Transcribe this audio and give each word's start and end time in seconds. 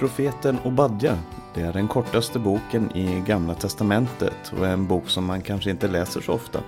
Profeten 0.00 0.58
Obadja. 0.64 1.18
Det 1.54 1.60
är 1.60 1.72
den 1.72 1.88
kortaste 1.88 2.38
boken 2.38 2.96
i 2.96 3.22
Gamla 3.26 3.54
Testamentet 3.54 4.52
och 4.58 4.66
är 4.66 4.72
en 4.72 4.86
bok 4.86 5.08
som 5.08 5.24
man 5.24 5.42
kanske 5.42 5.70
inte 5.70 5.88
läser 5.88 6.20
så 6.20 6.32
ofta. 6.32 6.60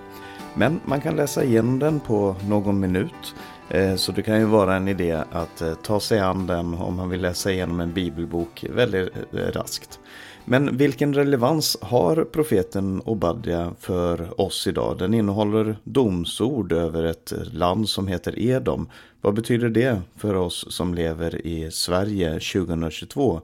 Men 0.54 0.80
man 0.84 1.00
kan 1.00 1.16
läsa 1.16 1.44
igenom 1.44 1.78
den 1.78 2.00
på 2.00 2.36
någon 2.48 2.80
minut. 2.80 3.34
Eh, 3.68 3.94
så 3.96 4.12
det 4.12 4.22
kan 4.22 4.38
ju 4.38 4.44
vara 4.44 4.76
en 4.76 4.88
idé 4.88 5.22
att 5.32 5.60
eh, 5.60 5.74
ta 5.74 6.00
sig 6.00 6.18
an 6.20 6.46
den 6.46 6.74
om 6.74 6.96
man 6.96 7.08
vill 7.08 7.20
läsa 7.20 7.52
igenom 7.52 7.80
en 7.80 7.92
bibelbok 7.92 8.64
väldigt 8.70 9.16
eh, 9.16 9.38
raskt. 9.38 10.00
Men 10.44 10.76
vilken 10.76 11.14
relevans 11.14 11.76
har 11.80 12.24
profeten 12.24 13.02
Obadja 13.04 13.74
för 13.80 14.40
oss 14.40 14.66
idag? 14.66 14.98
Den 14.98 15.14
innehåller 15.14 15.76
domsord 15.84 16.72
över 16.72 17.04
ett 17.04 17.32
land 17.52 17.88
som 17.88 18.08
heter 18.08 18.38
Edom. 18.38 18.88
Vad 19.20 19.34
betyder 19.34 19.68
det 19.68 20.02
för 20.16 20.34
oss 20.34 20.66
som 20.68 20.94
lever 20.94 21.46
i 21.46 21.70
Sverige 21.70 22.32
2022? 22.32 23.40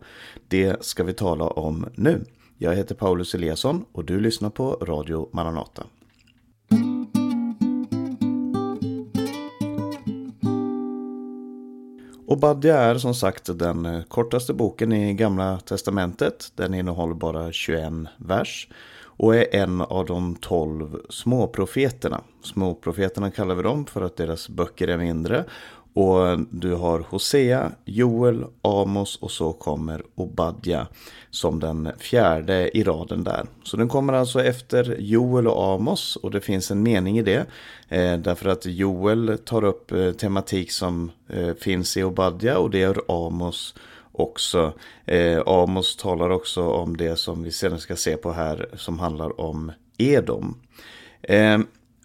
Det 0.49 0.85
ska 0.85 1.05
vi 1.05 1.13
tala 1.13 1.45
om 1.45 1.87
nu. 1.95 2.25
Jag 2.59 2.75
heter 2.75 2.95
Paulus 2.95 3.35
Eliasson 3.35 3.85
och 3.93 4.05
du 4.05 4.21
lyssnar 4.21 4.51
på 4.51 4.71
Radio 4.71 5.29
Maranata. 5.33 5.85
Obadja 12.31 12.79
är 12.79 12.99
som 12.99 13.15
sagt 13.15 13.59
den 13.59 13.87
eh, 13.87 14.03
kortaste 14.03 14.55
boken 14.55 14.93
i 14.93 15.15
Gamla 15.15 15.61
Testamentet. 15.61 16.53
Den 16.55 16.75
innehåller 16.75 17.15
bara 17.15 17.53
21 17.53 17.93
vers 18.17 18.69
och 19.19 19.37
är 19.37 19.55
en 19.55 19.81
av 19.81 20.07
de 20.07 20.37
tolv 20.37 21.01
småprofeterna. 21.11 22.21
Småprofeterna 22.43 23.31
kallar 23.31 23.55
vi 23.55 23.63
dem 23.63 23.87
för 23.87 24.03
att 24.03 24.17
deras 24.17 24.49
böcker 24.49 24.89
är 24.89 24.99
mindre 24.99 25.45
och 25.99 26.39
du 26.51 26.75
har 26.75 27.05
Hosea, 27.09 27.73
Joel, 27.85 28.45
Amos 28.63 29.17
och 29.17 29.31
så 29.31 29.53
kommer 29.53 30.03
Obadja 30.15 30.87
som 31.31 31.61
den 31.61 31.89
fjärde 31.99 32.79
i 32.79 32.85
raden 32.85 33.25
där. 33.25 33.47
Så 33.63 33.77
den 33.77 33.89
kommer 33.89 34.13
alltså 34.13 34.45
efter 34.45 34.97
Joel 34.99 35.47
och 35.47 35.75
Amos 35.75 36.17
och 36.17 36.31
det 36.31 36.41
finns 36.41 36.71
en 36.71 36.83
mening 36.83 37.19
i 37.19 37.23
det. 37.23 37.47
Eh, 37.89 38.19
därför 38.19 38.49
att 38.49 38.67
Joel 38.67 39.39
tar 39.45 39.65
upp 39.65 39.93
eh, 39.93 40.11
tematik 40.11 40.73
som 40.73 41.11
eh, 41.29 41.55
finns 41.55 41.97
i 41.97 42.05
Obadja 42.05 42.59
och 42.59 42.71
det 42.71 42.79
gör 42.79 43.03
Amos 43.09 43.75
också. 44.21 44.73
Eh, 45.07 45.43
Amos 45.47 45.97
talar 45.97 46.31
också 46.31 46.63
om 46.63 46.97
det 46.97 47.17
som 47.17 47.43
vi 47.43 47.53
sedan 47.53 47.79
ska 47.79 47.97
se 47.97 48.17
på 48.17 48.33
här 48.33 48.69
som 48.77 48.99
handlar 48.99 49.41
om 49.41 49.73
Edom. 49.99 50.61
Eh, 51.23 51.59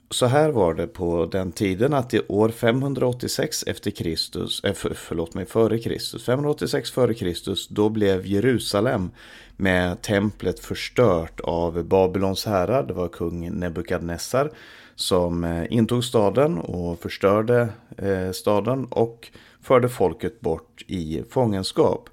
så 0.10 0.26
här 0.26 0.50
var 0.50 0.74
det 0.74 0.88
på 0.88 1.26
den 1.26 1.52
tiden 1.52 1.94
att 1.94 2.14
i 2.14 2.22
år 2.28 2.50
586 2.50 3.64
efter 3.68 3.92
Kristus, 3.92 4.64
eh, 4.64 4.74
för, 4.74 4.94
förlåt 4.94 5.34
mig, 5.34 5.46
före 5.46 5.80
Kristus, 5.80 6.26
586 6.26 6.92
före 6.92 7.14
Kristus, 7.14 7.68
då 7.68 7.90
blev 7.90 8.26
Jerusalem 8.26 9.12
med 9.58 10.02
templet 10.02 10.60
förstört 10.60 11.40
av 11.40 11.84
Babylons 11.84 12.46
härad. 12.46 12.88
Det 12.88 12.94
var 12.94 13.08
kung 13.08 13.52
Nebukadnessar 13.52 14.52
som 14.96 15.44
eh, 15.44 15.66
intog 15.70 16.04
staden 16.04 16.58
och 16.58 17.00
förstörde 17.00 17.70
eh, 17.98 18.32
staden 18.32 18.86
och 18.86 19.32
förde 19.64 19.90
folket 19.90 20.42
bort 20.42 20.84
i 20.88 21.24
fångenskap. 21.30 22.10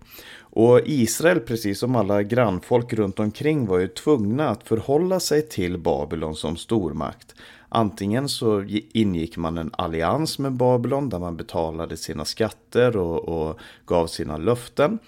Och 0.52 0.80
Israel, 0.84 1.40
precis 1.40 1.78
som 1.78 1.96
alla 1.96 2.22
grannfolk 2.22 2.92
runt 2.92 3.20
omkring, 3.20 3.66
var 3.66 3.78
ju 3.78 3.88
tvungna 3.88 4.48
att 4.48 4.68
förhålla 4.68 5.20
sig 5.20 5.48
till 5.48 5.78
Babylon 5.78 6.36
som 6.36 6.56
stormakt. 6.56 7.34
Antingen 7.68 8.28
så 8.28 8.64
ingick 8.92 9.36
man 9.36 9.58
en 9.58 9.70
allians 9.72 10.38
med 10.38 10.52
Babylon 10.52 11.08
där 11.08 11.18
man 11.18 11.36
betalade 11.36 11.96
sina 11.96 12.24
skatter 12.24 12.96
och, 12.96 13.28
och 13.28 13.60
gav 13.86 14.06
sina 14.06 14.36
löften. 14.36 14.98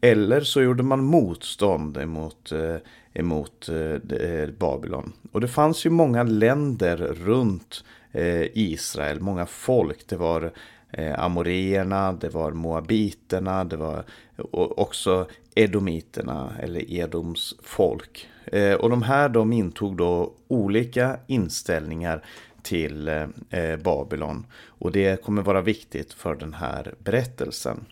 Eller 0.00 0.40
så 0.40 0.62
gjorde 0.62 0.82
man 0.82 1.04
motstånd 1.04 1.96
emot, 1.96 2.52
eh, 2.52 2.76
emot 3.14 3.68
eh, 3.68 4.16
eh 4.18 4.48
Babylon. 4.58 5.12
Och 5.32 5.40
det 5.40 5.48
fanns 5.48 5.86
ju 5.86 5.90
många 5.90 6.22
länder 6.22 6.96
runt 6.96 7.84
eh, 8.12 8.42
Israel, 8.58 9.20
många 9.20 9.46
folk. 9.46 10.06
Det 10.06 10.16
var 10.16 10.52
Eh, 10.92 11.24
Amoreerna, 11.24 12.12
det 12.12 12.28
var 12.28 12.52
Moabiterna, 12.52 13.64
det 13.64 13.76
var 13.76 14.04
också 14.52 15.26
Edomiterna 15.54 16.52
eller 16.60 16.92
Edoms 16.92 17.54
folk. 17.62 18.28
Eh, 18.46 18.74
och 18.74 18.90
de 18.90 19.02
här 19.02 19.28
de 19.28 19.52
intog 19.52 19.96
då 19.96 20.32
olika 20.48 21.16
inställningar 21.26 22.24
till 22.62 23.08
eh, 23.08 23.26
eh, 23.50 23.76
Babylon. 23.76 24.46
Och 24.66 24.92
det 24.92 25.24
kommer 25.24 25.42
vara 25.42 25.60
viktigt 25.60 26.12
för 26.12 26.34
den 26.34 26.54
här 26.54 26.94
berättelsen. 26.98 27.84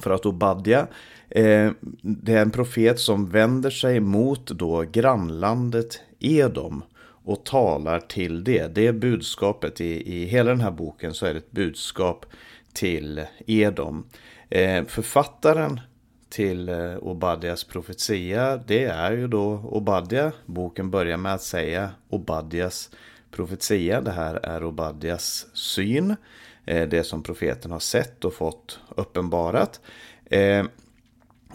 För 0.00 0.10
att 0.10 0.26
Obadja, 0.26 0.86
eh, 1.28 1.70
det 2.02 2.32
är 2.32 2.42
en 2.42 2.50
profet 2.50 3.00
som 3.00 3.28
vänder 3.28 3.70
sig 3.70 4.00
mot 4.00 4.46
då 4.46 4.84
grannlandet 4.92 6.00
Edom 6.18 6.82
och 7.24 7.44
talar 7.44 8.00
till 8.00 8.44
det. 8.44 8.74
Det 8.74 8.86
är 8.86 8.92
budskapet 8.92 9.80
i, 9.80 10.14
i 10.14 10.24
hela 10.24 10.50
den 10.50 10.60
här 10.60 10.70
boken 10.70 11.14
så 11.14 11.26
är 11.26 11.34
det 11.34 11.38
ett 11.38 11.50
budskap 11.50 12.26
till 12.72 13.26
Edom. 13.46 14.06
Eh, 14.50 14.84
författaren 14.84 15.80
till 16.28 16.68
eh, 16.68 16.96
Obadias 16.96 17.64
profetia, 17.64 18.56
det 18.56 18.84
är 18.84 19.12
ju 19.12 19.28
då 19.28 19.44
Obadja. 19.52 20.32
Boken 20.46 20.90
börjar 20.90 21.16
med 21.16 21.34
att 21.34 21.42
säga 21.42 21.90
Obadias 22.08 22.90
profetia. 23.30 24.00
Det 24.00 24.10
här 24.10 24.34
är 24.34 24.64
Obadias 24.64 25.46
syn. 25.52 26.16
Eh, 26.64 26.88
det 26.88 27.04
som 27.04 27.22
profeten 27.22 27.70
har 27.70 27.78
sett 27.78 28.24
och 28.24 28.34
fått 28.34 28.80
uppenbarat. 28.96 29.80
Eh, 30.24 30.64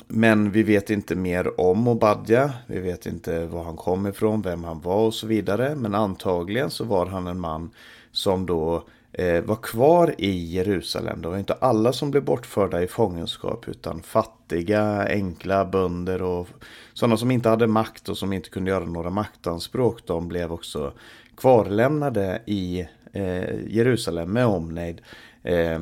men 0.08 0.52
vi 0.52 0.64
vet 0.64 0.90
inte 0.90 1.16
mer 1.16 1.62
om 1.62 1.88
Obadja. 1.88 2.54
Vi 2.68 2.80
vet 2.80 3.06
inte 3.06 3.46
var 3.46 3.64
han 3.64 3.78
kom 3.78 4.08
ifrån, 4.08 4.42
vem 4.42 4.64
han 4.64 4.82
var 4.82 5.06
och 5.06 5.14
så 5.14 5.28
vidare. 5.28 5.76
Men 5.76 5.96
antagligen 5.96 6.70
så 6.70 6.84
var 6.84 7.06
han 7.06 7.28
en 7.28 7.40
man 7.40 7.70
som 8.12 8.46
då 8.46 8.84
Eh, 9.20 9.42
var 9.42 9.56
kvar 9.56 10.16
i 10.18 10.54
Jerusalem. 10.54 11.22
Det 11.22 11.28
var 11.28 11.38
inte 11.38 11.54
alla 11.54 11.94
som 11.94 12.12
blev 12.12 12.24
bortförda 12.24 12.84
i 12.84 12.88
fångenskap 12.88 13.68
utan 13.68 14.02
fattiga, 14.02 15.08
enkla 15.08 15.66
bönder 15.66 16.22
och 16.22 16.48
sådana 16.94 17.18
som 17.18 17.32
inte 17.32 17.50
hade 17.50 17.68
makt 17.68 18.10
och 18.10 18.18
som 18.18 18.34
inte 18.34 18.50
kunde 18.50 18.72
göra 18.72 18.86
några 18.86 19.10
maktanspråk. 19.10 20.06
De 20.06 20.28
blev 20.28 20.52
också 20.52 20.94
kvarlämnade 21.38 22.42
i 22.46 22.88
eh, 23.14 23.68
Jerusalem 23.68 24.32
med 24.32 24.46
omnejd 24.46 25.02
eh, 25.44 25.82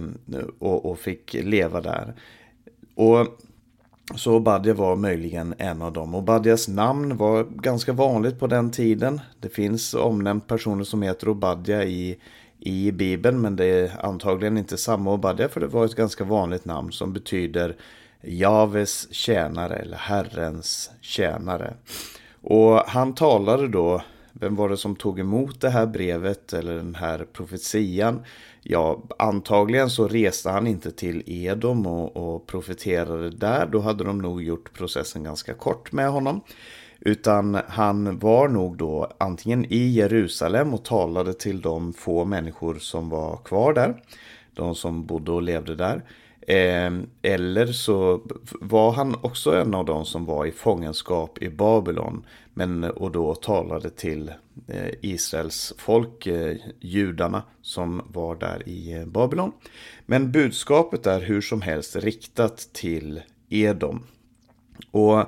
och, 0.59 0.85
och 0.85 0.99
fick 0.99 1.33
leva 1.33 1.81
där. 1.81 2.13
Och 2.95 3.27
så 4.15 4.35
Obadja 4.35 4.73
var 4.73 4.95
möjligen 4.95 5.55
en 5.57 5.81
av 5.81 5.93
dem. 5.93 6.15
Obadjas 6.15 6.67
namn 6.67 7.17
var 7.17 7.43
ganska 7.43 7.93
vanligt 7.93 8.39
på 8.39 8.47
den 8.47 8.71
tiden. 8.71 9.21
Det 9.39 9.49
finns 9.49 9.93
omnämnt 9.93 10.47
personer 10.47 10.83
som 10.83 11.01
heter 11.01 11.29
Obadja 11.29 11.83
i 11.83 12.17
i 12.59 12.91
Bibeln 12.91 13.41
men 13.41 13.55
det 13.55 13.65
är 13.65 14.05
antagligen 14.05 14.57
inte 14.57 14.77
samma 14.77 15.13
Obadja 15.13 15.49
för 15.49 15.59
det 15.59 15.67
var 15.67 15.85
ett 15.85 15.95
ganska 15.95 16.23
vanligt 16.23 16.65
namn 16.65 16.91
som 16.91 17.13
betyder 17.13 17.75
Javes 18.21 19.13
tjänare 19.13 19.75
eller 19.75 19.97
Herrens 19.97 20.91
tjänare. 21.01 21.73
Och 22.41 22.77
han 22.87 23.15
talade 23.15 23.67
då, 23.67 24.01
vem 24.39 24.55
var 24.55 24.69
det 24.69 24.77
som 24.77 24.95
tog 24.95 25.19
emot 25.19 25.61
det 25.61 25.69
här 25.69 25.85
brevet 25.85 26.53
eller 26.53 26.75
den 26.75 26.95
här 26.95 27.25
profetian? 27.33 28.23
Ja, 28.61 29.03
antagligen 29.19 29.89
så 29.89 30.07
reste 30.07 30.49
han 30.49 30.67
inte 30.67 30.91
till 30.91 31.23
Edom 31.25 31.87
och, 31.87 32.17
och 32.17 32.47
profeterade 32.47 33.29
där. 33.29 33.65
Då 33.65 33.79
hade 33.79 34.03
de 34.03 34.17
nog 34.17 34.43
gjort 34.43 34.73
processen 34.73 35.23
ganska 35.23 35.53
kort 35.53 35.91
med 35.91 36.09
honom. 36.09 36.41
Utan 36.99 37.59
han 37.67 38.19
var 38.19 38.47
nog 38.47 38.77
då 38.77 39.11
antingen 39.17 39.65
i 39.69 39.87
Jerusalem 39.87 40.73
och 40.73 40.85
talade 40.85 41.33
till 41.33 41.61
de 41.61 41.93
få 41.93 42.25
människor 42.25 42.75
som 42.75 43.09
var 43.09 43.37
kvar 43.37 43.73
där. 43.73 44.01
De 44.53 44.75
som 44.75 45.05
bodde 45.05 45.31
och 45.31 45.41
levde 45.41 45.75
där. 45.75 46.03
Eh, 46.47 46.91
eller 47.21 47.67
så 47.67 48.21
var 48.61 48.91
han 48.91 49.15
också 49.21 49.55
en 49.55 49.73
av 49.73 49.85
de 49.85 50.05
som 50.05 50.25
var 50.25 50.45
i 50.45 50.51
fångenskap 50.51 51.41
i 51.41 51.49
Babylon. 51.49 52.25
Men, 52.57 52.83
och 52.83 53.11
då 53.11 53.35
talade 53.35 53.89
till 53.89 54.31
eh, 54.67 54.89
Israels 55.01 55.73
folk, 55.77 56.27
eh, 56.27 56.57
judarna 56.79 57.43
som 57.61 58.01
var 58.07 58.35
där 58.35 58.69
i 58.69 58.93
eh, 58.93 59.05
Babylon. 59.05 59.51
Men 60.05 60.31
budskapet 60.31 61.07
är 61.07 61.21
hur 61.21 61.41
som 61.41 61.61
helst 61.61 61.95
riktat 61.95 62.57
till 62.57 63.21
Edom. 63.49 64.03
Och 64.91 65.23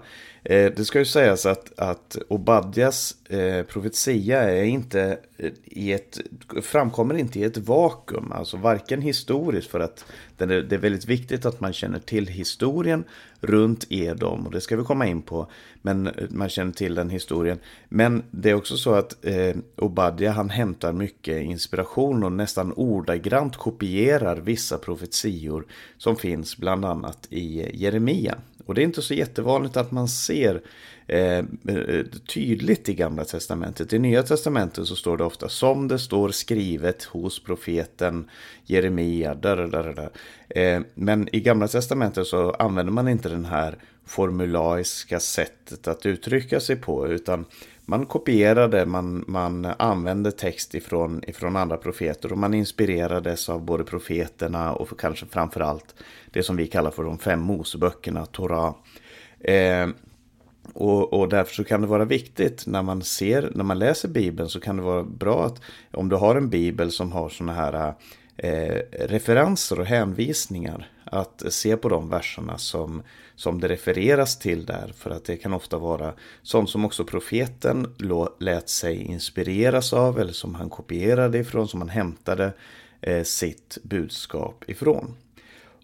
Eh, 0.50 0.72
det 0.76 0.86
ska 0.86 1.00
ju 1.00 1.06
sägas 1.06 1.46
att, 1.46 1.80
att 1.80 2.18
Obadjas 2.28 3.16
eh, 3.30 3.64
profetia 3.64 4.44
är 4.44 4.64
inte 4.64 5.20
eh, 5.38 5.52
i 5.64 5.94
ett, 5.94 6.20
framkommer 6.62 7.18
inte 7.18 7.40
i 7.40 7.44
ett 7.44 7.58
vakuum. 7.58 8.32
Alltså 8.32 8.58
varken 8.58 9.02
historiskt 9.02 9.72
för 9.72 9.80
att 9.80 10.06
det 10.38 10.44
är, 10.44 10.48
det 10.48 10.76
är 10.76 10.80
väldigt 10.80 11.06
viktigt 11.06 11.46
att 11.46 11.60
man 11.60 11.74
känner 11.74 12.00
till 12.00 12.28
historien 12.28 13.04
runt 13.40 13.86
Edom. 13.90 14.46
Och 14.46 14.52
det 14.52 14.62
ska 14.62 14.78
vi 14.78 14.84
komma 14.84 15.08
in 15.08 15.22
på. 15.22 15.48
Men 15.82 16.08
eh, 16.08 16.14
man 16.30 16.50
känner 16.50 16.72
till 16.72 16.96
den 16.96 17.10
historien. 17.10 17.60
Men 17.90 18.24
det 18.32 18.50
är 18.50 18.54
också 18.54 18.78
så 18.78 18.94
att 18.94 19.26
eh, 19.26 19.56
Obadja 19.76 20.32
han 20.32 20.50
hämtar 20.50 20.94
mycket 20.94 21.44
inspiration 21.44 22.24
och 22.24 22.32
nästan 22.32 22.74
ordagrant 22.74 23.58
kopierar 23.58 24.36
vissa 24.36 24.78
profetior 24.78 25.66
som 25.98 26.16
finns 26.16 26.58
bland 26.58 26.86
annat 26.86 27.28
i 27.30 27.78
Jeremia. 27.84 28.38
Och 28.68 28.74
det 28.74 28.82
är 28.82 28.84
inte 28.84 29.02
så 29.02 29.14
jättevanligt 29.14 29.78
att 29.78 29.92
man 29.92 30.08
ser 30.08 30.62
eh, 31.08 31.44
tydligt 32.34 32.90
i 32.90 32.94
Gamla 32.94 33.26
Testamentet. 33.26 33.94
I 33.94 34.00
Nya 34.00 34.24
Testamentet 34.24 34.88
så 34.88 34.96
står 34.96 35.18
det 35.18 35.24
ofta 35.24 35.50
som 35.50 35.88
det 35.88 36.00
står 36.00 36.30
skrivet 36.30 37.04
hos 37.04 37.44
profeten 37.44 38.30
Jeremia. 38.66 39.36
Där, 39.36 39.58
där, 39.58 39.94
där. 39.94 40.10
Eh, 40.50 40.82
men 40.94 41.36
i 41.36 41.40
Gamla 41.40 41.68
Testamentet 41.68 42.28
så 42.28 42.52
använder 42.52 42.94
man 42.94 43.08
inte 43.08 43.30
den 43.30 43.46
här 43.46 43.78
formulaiska 44.06 45.20
sättet 45.20 45.88
att 45.88 46.06
uttrycka 46.06 46.60
sig 46.60 46.76
på. 46.76 47.08
Utan 47.08 47.46
man 47.86 48.06
kopierade, 48.06 48.86
man, 48.86 49.24
man 49.28 49.66
använde 49.66 50.32
text 50.32 50.76
ifrån, 50.76 51.24
ifrån 51.28 51.56
andra 51.56 51.78
profeter 51.78 52.32
och 52.32 52.38
man 52.38 52.54
inspirerades 52.54 53.50
av 53.50 53.62
både 53.62 53.84
profeterna 53.84 54.74
och 54.74 55.00
kanske 55.00 55.26
framförallt 55.26 55.96
det 56.38 56.44
som 56.44 56.56
vi 56.56 56.68
kallar 56.68 56.92
för 56.92 57.04
de 57.04 57.18
fem 57.18 57.40
Moseböckerna, 57.40 58.26
Torah. 58.26 58.76
Eh, 59.40 59.88
och, 60.74 61.14
och, 61.14 61.30
därför 61.30 61.54
så 61.56 61.64
kan 61.64 61.82
det 61.82 61.88
vara 61.88 62.06
viktigt 62.06 62.68
när 62.68 62.84
man 62.84 63.02
ser, 63.02 63.52
när 63.56 63.64
man 63.64 63.80
läser 63.80 64.08
Bibeln 64.08 64.50
så 64.50 64.60
kan 64.60 64.78
det 64.78 64.84
vara 64.84 65.04
bra 65.04 65.46
att 65.46 65.62
om 65.92 66.10
du 66.10 66.16
har 66.16 66.36
en 66.36 66.50
Bibel 66.50 66.92
som 66.92 67.12
har 67.12 67.30
sådana 67.30 67.54
här 67.54 67.94
eh, 68.38 68.82
referenser 68.92 69.80
och 69.80 69.86
hänvisningar 69.86 70.90
att 71.04 71.44
se 71.50 71.78
på 71.78 71.90
de 71.90 72.10
verserna 72.10 72.58
som, 72.58 73.04
som 73.36 73.62
det 73.62 73.68
refereras 73.68 74.40
till 74.40 74.66
där. 74.66 74.94
För 74.98 75.10
att 75.10 75.26
det 75.26 75.38
kan 75.38 75.54
ofta 75.54 75.78
vara 75.78 76.14
sånt 76.42 76.70
som 76.70 76.86
också 76.86 77.06
profeten 77.06 77.96
lät 78.40 78.70
sig 78.70 79.04
inspireras 79.04 79.94
av 79.94 80.20
eller 80.20 80.34
som 80.34 80.56
han 80.56 80.70
kopierade 80.70 81.38
ifrån, 81.38 81.68
som 81.68 81.82
han 81.82 81.90
hämtade 81.90 82.54
eh, 83.02 83.24
sitt 83.24 83.78
budskap 83.84 84.64
ifrån. 84.68 85.16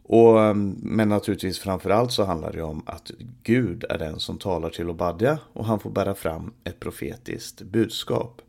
Och, 0.04 0.42
ehm, 0.42 0.76
men 0.82 1.10
naturligtvis 1.10 1.60
framförallt 1.60 2.12
så 2.12 2.24
handlar 2.24 2.52
det 2.52 2.62
om 2.62 2.84
att 2.86 3.12
Gud 3.44 3.84
är 3.90 3.98
den 3.98 4.20
som 4.20 4.38
talar 4.38 4.70
till 4.70 4.90
Obadja 4.90 5.40
och 5.54 5.66
han 5.66 5.80
får 5.80 5.90
bära 5.90 6.16
fram 6.16 6.54
ett 6.64 6.80
profetiskt 6.80 7.62
budskap. 7.62 8.42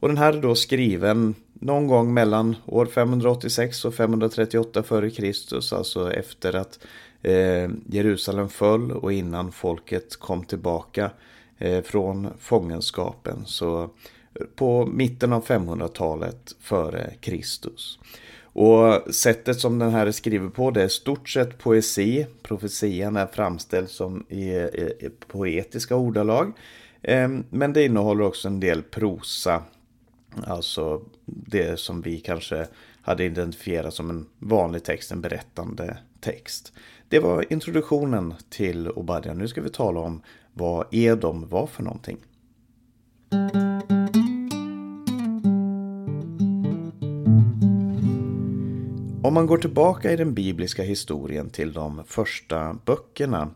Och 0.00 0.08
den 0.08 0.16
här 0.16 0.32
är 0.32 0.42
då 0.42 0.54
skriven 0.54 1.34
någon 1.52 1.86
gång 1.86 2.14
mellan 2.14 2.56
år 2.66 2.86
586 2.86 3.84
och 3.84 3.94
538 3.94 4.80
f.Kr. 4.80 5.74
Alltså 5.74 6.12
efter 6.12 6.56
att 6.56 6.78
eh, 7.22 7.70
Jerusalem 7.86 8.48
föll 8.48 8.92
och 8.92 9.12
innan 9.12 9.52
folket 9.52 10.16
kom 10.16 10.44
tillbaka 10.44 11.10
eh, 11.58 11.82
från 11.82 12.28
fångenskapen. 12.38 13.42
Så 13.46 13.90
på 14.54 14.86
mitten 14.86 15.32
av 15.32 15.46
500-talet 15.46 16.56
före 16.60 17.14
Kristus. 17.20 17.98
Och 18.58 19.14
sättet 19.14 19.60
som 19.60 19.78
den 19.78 19.90
här 19.90 20.06
är 20.06 20.12
skriven 20.12 20.50
på 20.50 20.70
det 20.70 20.82
är 20.82 20.88
stort 20.88 21.28
sett 21.28 21.58
poesi. 21.58 22.26
Profetian 22.42 23.16
är 23.16 23.26
framställd 23.26 23.88
som 23.88 24.26
i, 24.28 24.48
i, 24.50 24.92
i 25.00 25.10
poetiska 25.28 25.96
ordalag. 25.96 26.52
Eh, 27.02 27.28
men 27.50 27.72
det 27.72 27.84
innehåller 27.84 28.24
också 28.24 28.48
en 28.48 28.60
del 28.60 28.82
prosa 28.82 29.62
Alltså 30.46 31.02
det 31.24 31.78
som 31.78 32.02
vi 32.02 32.20
kanske 32.20 32.66
hade 33.02 33.24
identifierat 33.24 33.94
som 33.94 34.10
en 34.10 34.26
vanlig 34.38 34.84
text, 34.84 35.12
en 35.12 35.20
berättande 35.20 35.98
text. 36.20 36.72
Det 37.08 37.18
var 37.18 37.52
introduktionen 37.52 38.34
till 38.48 38.88
Obadja. 38.88 39.34
Nu 39.34 39.48
ska 39.48 39.60
vi 39.60 39.70
tala 39.70 40.00
om 40.00 40.22
vad 40.52 40.86
Edom 40.90 41.48
var 41.48 41.66
för 41.66 41.82
någonting. 41.82 42.18
Om 49.28 49.34
man 49.34 49.46
går 49.46 49.58
tillbaka 49.58 50.12
i 50.12 50.16
den 50.16 50.34
bibliska 50.34 50.82
historien 50.82 51.50
till 51.50 51.72
de 51.72 52.02
första 52.06 52.76
böckerna, 52.84 53.50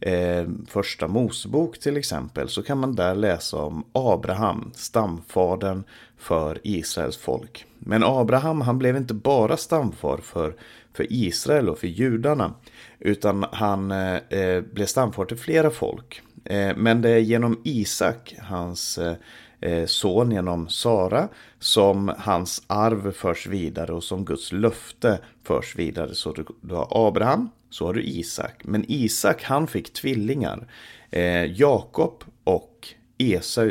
eh, 0.00 0.44
första 0.66 1.08
Mosebok 1.08 1.78
till 1.78 1.96
exempel, 1.96 2.48
så 2.48 2.62
kan 2.62 2.78
man 2.78 2.94
där 2.94 3.14
läsa 3.14 3.56
om 3.56 3.84
Abraham, 3.92 4.70
stamfadern 4.74 5.84
för 6.18 6.58
Israels 6.62 7.16
folk. 7.16 7.66
Men 7.78 8.04
Abraham 8.04 8.60
han 8.60 8.78
blev 8.78 8.96
inte 8.96 9.14
bara 9.14 9.56
stamfar 9.56 10.16
för, 10.16 10.54
för 10.92 11.06
Israel 11.10 11.68
och 11.68 11.78
för 11.78 11.88
judarna, 11.88 12.54
utan 12.98 13.46
han 13.52 13.90
eh, 13.90 14.16
eh 14.16 14.60
blev 14.60 14.86
stamfar 14.86 15.24
till 15.24 15.38
flera 15.38 15.70
folk. 15.70 16.22
Eh, 16.44 16.76
men 16.76 17.02
det 17.02 17.10
är 17.10 17.18
genom 17.18 17.60
Isak, 17.64 18.34
hans 18.38 18.98
eh, 18.98 19.14
Eh, 19.60 19.86
son 19.86 20.30
genom 20.30 20.68
Sara 20.68 21.28
som 21.58 22.12
hans 22.18 22.62
arv 22.66 23.12
förs 23.12 23.46
vidare 23.46 23.92
och 23.92 24.04
som 24.04 24.24
Guds 24.24 24.52
löfte 24.52 25.18
förs 25.44 25.76
vidare. 25.76 26.14
Så 26.14 26.32
du, 26.60 26.74
har 26.74 27.08
Abraham, 27.08 27.50
så 27.70 27.86
har 27.86 27.94
du 27.94 28.02
Isak. 28.02 28.62
Men 28.64 28.84
Isak 28.88 29.42
han 29.42 29.66
fick 29.66 29.92
tvillingar, 29.92 30.68
eh, 31.10 31.44
Jakob 31.44 32.24
och 32.44 32.88
Esau. 33.18 33.70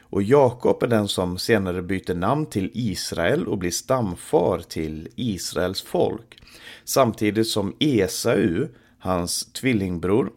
Och 0.00 0.22
Jakob 0.22 0.82
är 0.82 0.86
den 0.86 1.08
som 1.08 1.38
senare 1.38 1.82
byter 1.82 2.14
namn 2.14 2.46
till 2.46 2.70
Israel 2.74 3.46
och 3.46 3.58
blir 3.58 3.70
stamfar 3.70 4.58
till 4.58 5.08
Israels 5.16 5.82
folk. 5.82 6.38
Samtidigt 6.84 7.48
som 7.48 7.76
Esau, 7.78 8.66
hans 8.98 9.52
tvillingbror, 9.52 10.30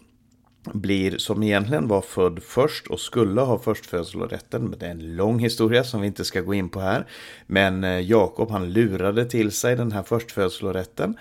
blir, 0.74 1.18
som 1.18 1.44
egentligen 1.44 1.88
var 1.88 2.02
född 2.02 2.40
först 2.44 2.88
och 2.88 3.00
skulle 3.00 3.42
ha 3.42 3.60
förstfödslorätten. 3.60 4.64
Men 4.64 4.80
det 4.80 4.86
är 4.86 4.92
en 4.92 5.16
lång 5.16 5.40
historia 5.40 5.84
som 5.84 6.02
vi 6.02 6.08
inte 6.08 6.26
ska 6.26 6.42
gå 6.42 6.54
in 6.54 6.70
på 6.70 6.80
här. 6.80 7.06
Men 7.48 7.84
eh, 7.84 8.00
Jakob 8.00 8.52
han 8.52 8.74
lurade 8.74 9.26
till 9.26 9.52
sig 9.52 9.76
den 9.76 9.92
här 9.92 10.04
förstfödslorätten. 10.04 11.18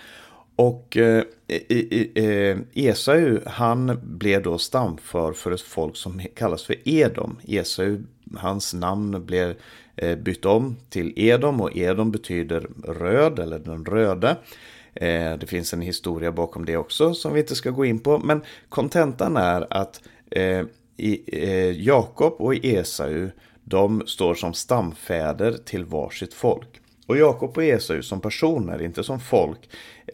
Och 0.57 0.97
eh, 0.97 1.25
eh, 2.15 2.59
Esau 2.75 3.41
han 3.47 3.99
blev 4.03 4.43
då 4.43 4.59
stamför 4.59 5.33
för 5.33 5.51
ett 5.51 5.61
folk 5.61 5.97
som 5.97 6.21
kallas 6.35 6.63
för 6.63 6.77
Edom. 6.85 7.37
Esau, 7.49 7.97
hans 8.37 8.75
namn 8.75 9.27
blev 9.27 9.55
eh, 9.97 10.19
bytt 10.19 10.45
om 10.45 10.77
till 10.89 11.13
Edom 11.17 11.61
och 11.61 11.77
Edom 11.77 12.11
betyder 12.11 12.69
röd 12.85 13.39
eller 13.39 13.59
den 13.59 13.85
röde. 13.85 14.37
Eh, 15.01 15.39
det 15.39 15.47
finns 15.47 15.73
en 15.73 15.81
historia 15.81 16.33
bakom 16.33 16.65
det 16.65 16.77
också 16.77 17.15
som 17.15 17.33
vi 17.33 17.41
inte 17.41 17.55
ska 17.55 17.71
gå 17.71 17.85
in 17.85 17.99
på. 17.99 18.19
Men 18.19 18.43
kontentan 18.69 19.37
är 19.37 19.67
att 19.71 20.01
eh, 20.31 20.65
eh, 21.27 21.71
Jakob 21.71 22.33
och 22.39 22.55
Esau 22.55 23.29
de 23.65 24.03
står 24.07 24.35
som 24.35 24.55
stamfäder 24.55 25.53
till 25.53 25.85
varsitt 25.85 26.35
folk. 26.35 26.81
Och 27.07 27.17
Jakob 27.17 27.57
och 27.57 27.65
Esau 27.65 28.03
som 28.03 28.21
personer, 28.21 28.83
inte 28.83 29.05
som 29.05 29.21
folk, 29.21 29.59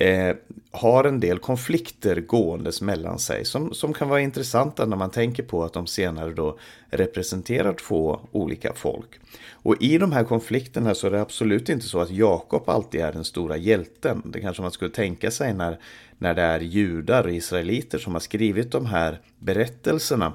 eh, 0.00 0.36
har 0.70 1.04
en 1.04 1.20
del 1.20 1.38
konflikter 1.38 2.20
gåendes 2.20 2.82
mellan 2.82 3.18
sig 3.18 3.44
som, 3.44 3.74
som 3.74 3.92
kan 3.92 4.08
vara 4.08 4.20
intressanta 4.20 4.86
när 4.86 4.96
man 4.96 5.10
tänker 5.10 5.42
på 5.42 5.64
att 5.64 5.72
de 5.72 5.86
senare 5.86 6.32
då 6.32 6.58
representerar 6.90 7.72
två 7.72 8.20
olika 8.32 8.72
folk. 8.74 9.20
Och 9.50 9.82
i 9.82 9.98
de 9.98 10.12
här 10.12 10.24
konflikterna 10.24 10.94
så 10.94 11.06
är 11.06 11.10
det 11.10 11.20
absolut 11.20 11.68
inte 11.68 11.86
så 11.86 12.00
att 12.00 12.10
Jakob 12.10 12.68
alltid 12.68 13.00
är 13.00 13.12
den 13.12 13.24
stora 13.24 13.56
hjälten. 13.56 14.22
Det 14.24 14.40
kanske 14.40 14.62
man 14.62 14.70
skulle 14.70 14.90
tänka 14.90 15.30
sig 15.30 15.54
när, 15.54 15.78
när 16.18 16.34
det 16.34 16.42
är 16.42 16.60
judar 16.60 17.24
och 17.24 17.32
israeliter 17.32 17.98
som 17.98 18.12
har 18.12 18.20
skrivit 18.20 18.72
de 18.72 18.86
här 18.86 19.20
berättelserna. 19.38 20.32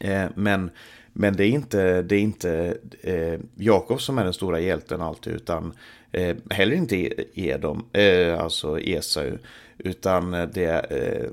Eh, 0.00 0.24
men 0.34 0.70
men 1.18 1.36
det 1.36 1.44
är 1.44 1.48
inte, 1.48 2.02
det 2.02 2.16
är 2.16 2.20
inte 2.20 2.78
eh, 3.00 3.40
Jakob 3.54 4.00
som 4.00 4.18
är 4.18 4.24
den 4.24 4.32
stora 4.32 4.60
hjälten 4.60 5.00
alltid, 5.00 5.32
utan 5.32 5.72
eh, 6.16 6.36
heller 6.50 6.76
inte 6.76 6.96
e- 6.96 7.24
Edom, 7.34 7.84
eh, 7.92 8.40
alltså 8.40 8.80
Esau, 8.80 9.38
utan 9.78 10.30
det, 10.30 10.80
eh, 10.90 11.30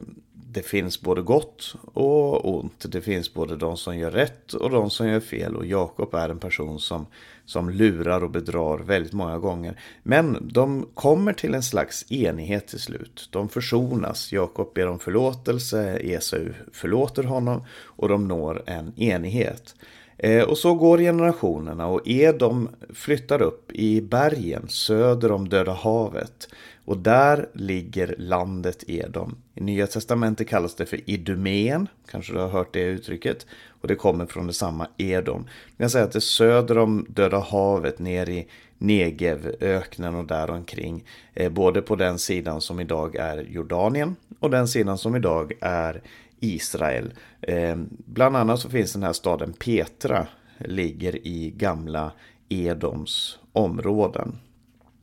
det 0.53 0.61
finns 0.61 1.01
både 1.01 1.21
gott 1.21 1.75
och 1.93 2.55
ont. 2.57 2.85
Det 2.91 3.01
finns 3.01 3.33
både 3.33 3.55
de 3.55 3.77
som 3.77 3.97
gör 3.97 4.11
rätt 4.11 4.53
och 4.53 4.69
de 4.69 4.89
som 4.89 5.07
gör 5.07 5.19
fel. 5.19 5.55
Och 5.55 5.65
Jakob 5.65 6.13
är 6.13 6.29
en 6.29 6.39
person 6.39 6.79
som, 6.79 7.05
som 7.45 7.69
lurar 7.69 8.23
och 8.23 8.29
bedrar 8.29 8.77
väldigt 8.77 9.13
många 9.13 9.37
gånger. 9.37 9.79
Men 10.03 10.49
de 10.53 10.87
kommer 10.93 11.33
till 11.33 11.53
en 11.53 11.63
slags 11.63 12.11
enighet 12.11 12.67
till 12.67 12.79
slut. 12.79 13.29
De 13.31 13.49
försonas. 13.49 14.31
Jakob 14.31 14.73
ber 14.73 14.87
om 14.87 14.99
förlåtelse. 14.99 15.97
Esau 15.97 16.49
förlåter 16.71 17.23
honom. 17.23 17.63
Och 17.71 18.09
de 18.09 18.27
når 18.27 18.63
en 18.65 18.93
enighet. 18.99 19.75
Eh, 20.23 20.43
och 20.43 20.57
så 20.57 20.73
går 20.73 20.97
generationerna 20.97 21.87
och 21.87 22.01
Edom 22.05 22.69
flyttar 22.93 23.41
upp 23.41 23.71
i 23.71 24.01
bergen 24.01 24.67
söder 24.67 25.31
om 25.31 25.49
Döda 25.49 25.73
havet. 25.73 26.49
Och 26.85 26.97
där 26.97 27.49
ligger 27.53 28.15
landet 28.17 28.83
Edom. 28.87 29.35
I 29.55 29.61
Nya 29.61 29.87
Testamentet 29.87 30.47
kallas 30.47 30.75
det 30.75 30.85
för 30.85 31.09
Idumeen, 31.09 31.87
kanske 32.11 32.33
du 32.33 32.39
har 32.39 32.47
hört 32.47 32.73
det 32.73 32.81
uttrycket. 32.81 33.45
Och 33.81 33.87
det 33.87 33.95
kommer 33.95 34.25
från 34.25 34.47
detsamma 34.47 34.87
Edom. 34.97 35.47
Jag 35.77 35.91
säger 35.91 36.05
att 36.05 36.11
det 36.11 36.19
är 36.19 36.21
söder 36.21 36.77
om 36.77 37.05
Döda 37.09 37.39
havet 37.39 37.99
ner 37.99 38.29
i 38.29 38.47
Negevöknen 38.77 40.15
och 40.15 40.25
däromkring. 40.25 41.03
Eh, 41.33 41.51
både 41.51 41.81
på 41.81 41.95
den 41.95 42.19
sidan 42.19 42.61
som 42.61 42.79
idag 42.79 43.15
är 43.15 43.37
Jordanien 43.37 44.15
och 44.39 44.49
den 44.49 44.67
sidan 44.67 44.97
som 44.97 45.15
idag 45.15 45.53
är 45.61 46.01
Israel. 46.43 47.13
Ehm, 47.41 47.89
bland 48.05 48.37
annat 48.37 48.59
så 48.59 48.69
finns 48.69 48.93
den 48.93 49.03
här 49.03 49.13
staden 49.13 49.53
Petra, 49.53 50.27
ligger 50.57 51.27
i 51.27 51.53
gamla 51.57 52.11
Edoms 52.49 53.39
områden. 53.53 54.39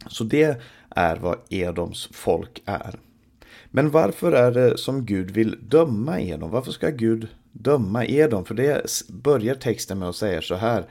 Så 0.07 0.25
det 0.25 0.61
är 0.91 1.17
vad 1.17 1.39
Edoms 1.49 2.09
folk 2.13 2.63
är. 2.65 2.99
Men 3.71 3.91
varför 3.91 4.33
är 4.33 4.53
det 4.53 4.79
som 4.79 5.07
Gud 5.07 5.31
vill 5.31 5.59
döma 5.69 6.21
Edom? 6.21 6.51
Varför 6.51 6.73
ska 6.73 6.91
Gud 6.91 7.29
döma 7.53 8.05
Edom? 8.05 8.45
För 8.45 8.55
det 8.55 8.83
börjar 9.09 9.55
texten 9.55 9.99
med 9.99 10.09
att 10.09 10.17
säga 10.17 10.43
så 10.43 10.55
här. 10.55 10.85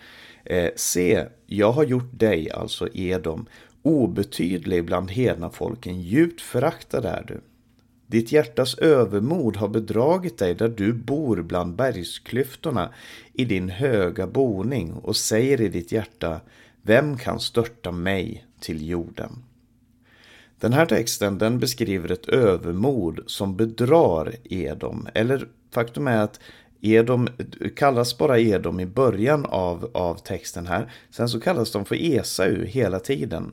Ehm, 0.45 0.71
se, 0.75 1.25
jag 1.45 1.71
har 1.71 1.83
gjort 1.83 2.19
dig, 2.19 2.51
alltså 2.51 2.87
Edom, 2.93 3.45
obetydlig 3.81 4.85
bland 4.85 5.11
hedna 5.11 5.49
folken, 5.49 6.01
djupt 6.01 6.41
föraktad 6.41 7.05
är 7.05 7.23
du. 7.27 7.41
Ditt 8.09 8.31
hjärtas 8.31 8.77
övermod 8.77 9.57
har 9.57 9.67
bedragit 9.67 10.37
dig 10.37 10.55
där 10.55 10.69
du 10.69 10.93
bor 10.93 11.41
bland 11.41 11.75
bergsklyftorna 11.75 12.93
i 13.33 13.45
din 13.45 13.69
höga 13.69 14.27
boning 14.27 14.93
och 14.93 15.15
säger 15.15 15.61
i 15.61 15.67
ditt 15.67 15.91
hjärta, 15.91 16.41
vem 16.81 17.17
kan 17.17 17.39
störta 17.39 17.91
mig 17.91 18.45
till 18.59 18.89
jorden? 18.89 19.43
Den 20.59 20.73
här 20.73 20.85
texten 20.85 21.37
den 21.37 21.59
beskriver 21.59 22.11
ett 22.11 22.29
övermod 22.29 23.19
som 23.25 23.55
bedrar 23.55 24.35
Edom. 24.43 25.07
Eller 25.13 25.47
faktum 25.71 26.07
är 26.07 26.21
att 26.21 26.39
Edom 26.81 27.27
kallas 27.75 28.17
bara 28.17 28.39
Edom 28.39 28.79
i 28.79 28.85
början 28.85 29.45
av, 29.45 29.91
av 29.93 30.15
texten 30.15 30.67
här. 30.67 30.91
Sen 31.09 31.29
så 31.29 31.39
kallas 31.39 31.71
de 31.71 31.85
för 31.85 31.95
Esau 31.95 32.65
hela 32.65 32.99
tiden. 32.99 33.51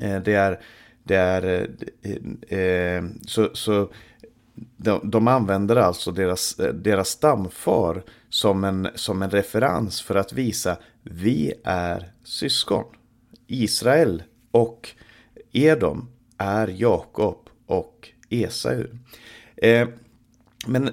Eh, 0.00 0.22
det 0.22 0.34
är, 0.34 0.60
det 1.08 1.16
är 1.16 1.68
eh, 2.02 2.58
eh, 2.58 3.04
så, 3.26 3.50
så 3.52 3.92
de, 4.76 5.10
de 5.10 5.28
använder 5.28 5.76
alltså 5.76 6.10
deras, 6.10 6.58
eh, 6.58 6.74
deras 6.74 7.08
stamfar 7.08 8.02
som 8.28 8.64
en, 8.64 8.88
som 8.94 9.22
en 9.22 9.30
referens 9.30 10.02
för 10.02 10.14
att 10.14 10.32
visa 10.32 10.76
vi 11.02 11.52
är 11.64 12.12
syskon. 12.24 12.84
Israel 13.46 14.22
och 14.50 14.88
Edom 15.52 16.08
är 16.38 16.68
Jakob 16.68 17.48
och 17.66 18.08
Esau. 18.28 18.84
Eh, 19.56 19.88
men 20.66 20.88
eh, 20.88 20.92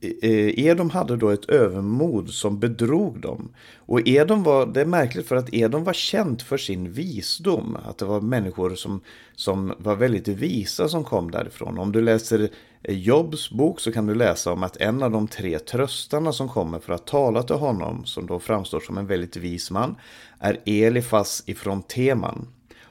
eh, 0.00 0.10
eh, 0.22 0.58
Edom 0.58 0.90
hade 0.90 1.16
då 1.16 1.30
ett 1.30 1.44
övermod 1.44 2.30
som 2.30 2.60
bedrog 2.60 3.20
dem. 3.20 3.48
Och 3.76 4.08
Edom 4.08 4.42
var, 4.42 4.66
det 4.66 4.80
är 4.80 4.86
märkligt 4.86 5.28
för 5.28 5.36
att 5.36 5.54
Edom 5.54 5.84
var 5.84 5.92
känt 5.92 6.42
för 6.42 6.58
sin 6.58 6.92
visdom. 6.92 7.76
Att 7.84 7.98
det 7.98 8.04
var 8.04 8.20
människor 8.20 8.74
som, 8.74 9.00
som 9.34 9.74
var 9.78 9.96
väldigt 9.96 10.28
visa 10.28 10.88
som 10.88 11.04
kom 11.04 11.30
därifrån. 11.30 11.78
Om 11.78 11.92
du 11.92 12.02
läser 12.02 12.48
Jobs 12.88 13.50
bok 13.50 13.80
så 13.80 13.92
kan 13.92 14.06
du 14.06 14.14
läsa 14.14 14.52
om 14.52 14.62
att 14.62 14.76
en 14.76 15.02
av 15.02 15.10
de 15.10 15.28
tre 15.28 15.58
tröstarna 15.58 16.32
som 16.32 16.48
kommer 16.48 16.78
för 16.78 16.92
att 16.92 17.06
tala 17.06 17.42
till 17.42 17.56
honom, 17.56 18.04
som 18.04 18.26
då 18.26 18.38
framstår 18.38 18.80
som 18.80 18.98
en 18.98 19.06
väldigt 19.06 19.36
vis 19.36 19.70
man, 19.70 19.96
är 20.38 20.60
Elifas 20.66 21.42
ifrån 21.46 21.82
Teman. 21.82 22.48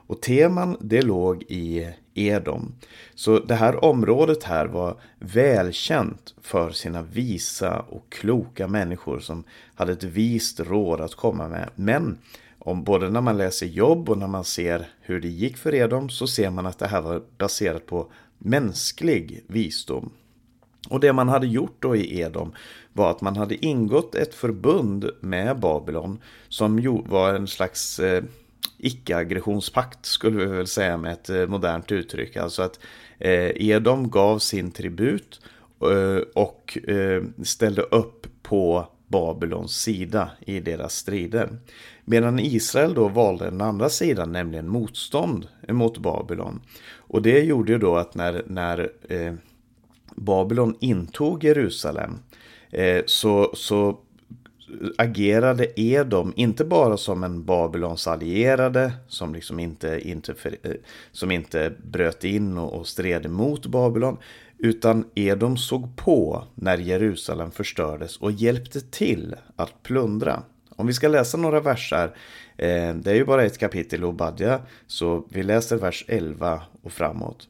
Och 0.07 0.21
Teman 0.21 0.77
det 0.79 1.01
låg 1.01 1.43
i 1.47 1.87
Edom. 2.13 2.75
Så 3.15 3.39
det 3.39 3.55
här 3.55 3.85
området 3.85 4.43
här 4.43 4.65
var 4.65 4.97
välkänt 5.19 6.33
för 6.41 6.71
sina 6.71 7.01
visa 7.01 7.79
och 7.79 8.05
kloka 8.09 8.67
människor 8.67 9.19
som 9.19 9.43
hade 9.75 9.91
ett 9.91 10.03
vist 10.03 10.59
råd 10.59 11.01
att 11.01 11.15
komma 11.15 11.47
med. 11.47 11.69
Men 11.75 12.17
om 12.59 12.83
både 12.83 13.09
när 13.09 13.21
man 13.21 13.37
läser 13.37 13.65
jobb 13.65 14.09
och 14.09 14.17
när 14.17 14.27
man 14.27 14.43
ser 14.43 14.87
hur 15.01 15.21
det 15.21 15.27
gick 15.27 15.57
för 15.57 15.75
Edom 15.75 16.09
så 16.09 16.27
ser 16.27 16.49
man 16.49 16.65
att 16.65 16.79
det 16.79 16.87
här 16.87 17.01
var 17.01 17.21
baserat 17.37 17.85
på 17.85 18.11
mänsklig 18.37 19.43
visdom. 19.47 20.11
Och 20.89 20.99
det 20.99 21.13
man 21.13 21.29
hade 21.29 21.47
gjort 21.47 21.75
då 21.79 21.95
i 21.95 22.19
Edom 22.19 22.53
var 22.93 23.11
att 23.11 23.21
man 23.21 23.35
hade 23.35 23.65
ingått 23.65 24.15
ett 24.15 24.33
förbund 24.33 25.09
med 25.19 25.59
Babylon 25.59 26.21
som 26.49 27.03
var 27.07 27.33
en 27.33 27.47
slags 27.47 27.99
eh, 27.99 28.23
icke-aggressionspakt 28.77 30.05
skulle 30.05 30.45
vi 30.45 30.45
väl 30.45 30.67
säga 30.67 30.97
med 30.97 31.13
ett 31.13 31.29
eh, 31.29 31.47
modernt 31.47 31.91
uttryck. 31.91 32.37
Alltså 32.37 32.61
att 32.61 32.79
eh, 33.19 33.51
Edom 33.69 34.09
gav 34.09 34.39
sin 34.39 34.71
tribut 34.71 35.41
eh, 35.81 36.23
och 36.33 36.77
ställde 37.43 37.81
upp 37.81 38.27
på 38.43 38.87
Babylons 39.07 39.81
sida 39.81 40.29
i 40.45 40.59
deras 40.59 40.95
strider. 40.95 41.49
Medan 42.05 42.39
Israel 42.39 42.93
då 42.93 43.07
valde 43.07 43.45
den 43.45 43.61
andra 43.61 43.89
sidan, 43.89 44.31
nämligen 44.31 44.69
motstånd 44.69 45.47
mot 45.69 45.97
Babylon. 45.97 46.61
Och 46.97 47.21
det 47.21 47.39
gjorde 47.39 47.71
ju 47.71 47.77
då 47.77 47.95
att 47.95 48.15
när, 48.15 48.43
när 48.47 48.91
eh, 49.09 49.33
Babylon 50.15 50.75
intog 50.79 51.43
Jerusalem 51.43 52.19
eh, 52.69 53.03
så, 53.05 53.51
så 53.55 53.99
agerade 54.97 55.79
Edom 55.79 56.33
inte 56.35 56.65
bara 56.65 56.97
som 56.97 57.23
en 57.23 57.45
Babylons 57.45 58.07
allierade 58.07 58.93
som 59.07 59.33
liksom 59.33 59.59
inte, 59.59 60.09
inte, 60.09 60.33
för, 60.33 60.57
eh, 60.63 60.71
som 61.11 61.31
inte 61.31 61.73
bröt 61.83 62.23
in 62.23 62.57
och, 62.57 62.73
och 62.73 62.87
stred 62.87 63.29
mot 63.29 63.65
Babylon 63.65 64.17
utan 64.57 65.05
Edom 65.15 65.57
såg 65.57 65.95
på 65.95 66.43
när 66.55 66.77
Jerusalem 66.77 67.51
förstördes 67.51 68.17
och 68.17 68.31
hjälpte 68.31 68.81
till 68.81 69.35
att 69.55 69.83
plundra. 69.83 70.43
Om 70.75 70.87
vi 70.87 70.93
ska 70.93 71.07
läsa 71.07 71.37
några 71.37 71.59
verser, 71.59 72.15
eh, 72.57 72.95
det 72.95 73.11
är 73.11 73.15
ju 73.15 73.25
bara 73.25 73.43
ett 73.43 73.57
kapitel 73.57 74.01
i 74.01 74.05
Obadja, 74.05 74.59
så 74.87 75.25
vi 75.29 75.43
läser 75.43 75.77
vers 75.77 76.05
11 76.07 76.61
och 76.81 76.91
framåt. 76.91 77.47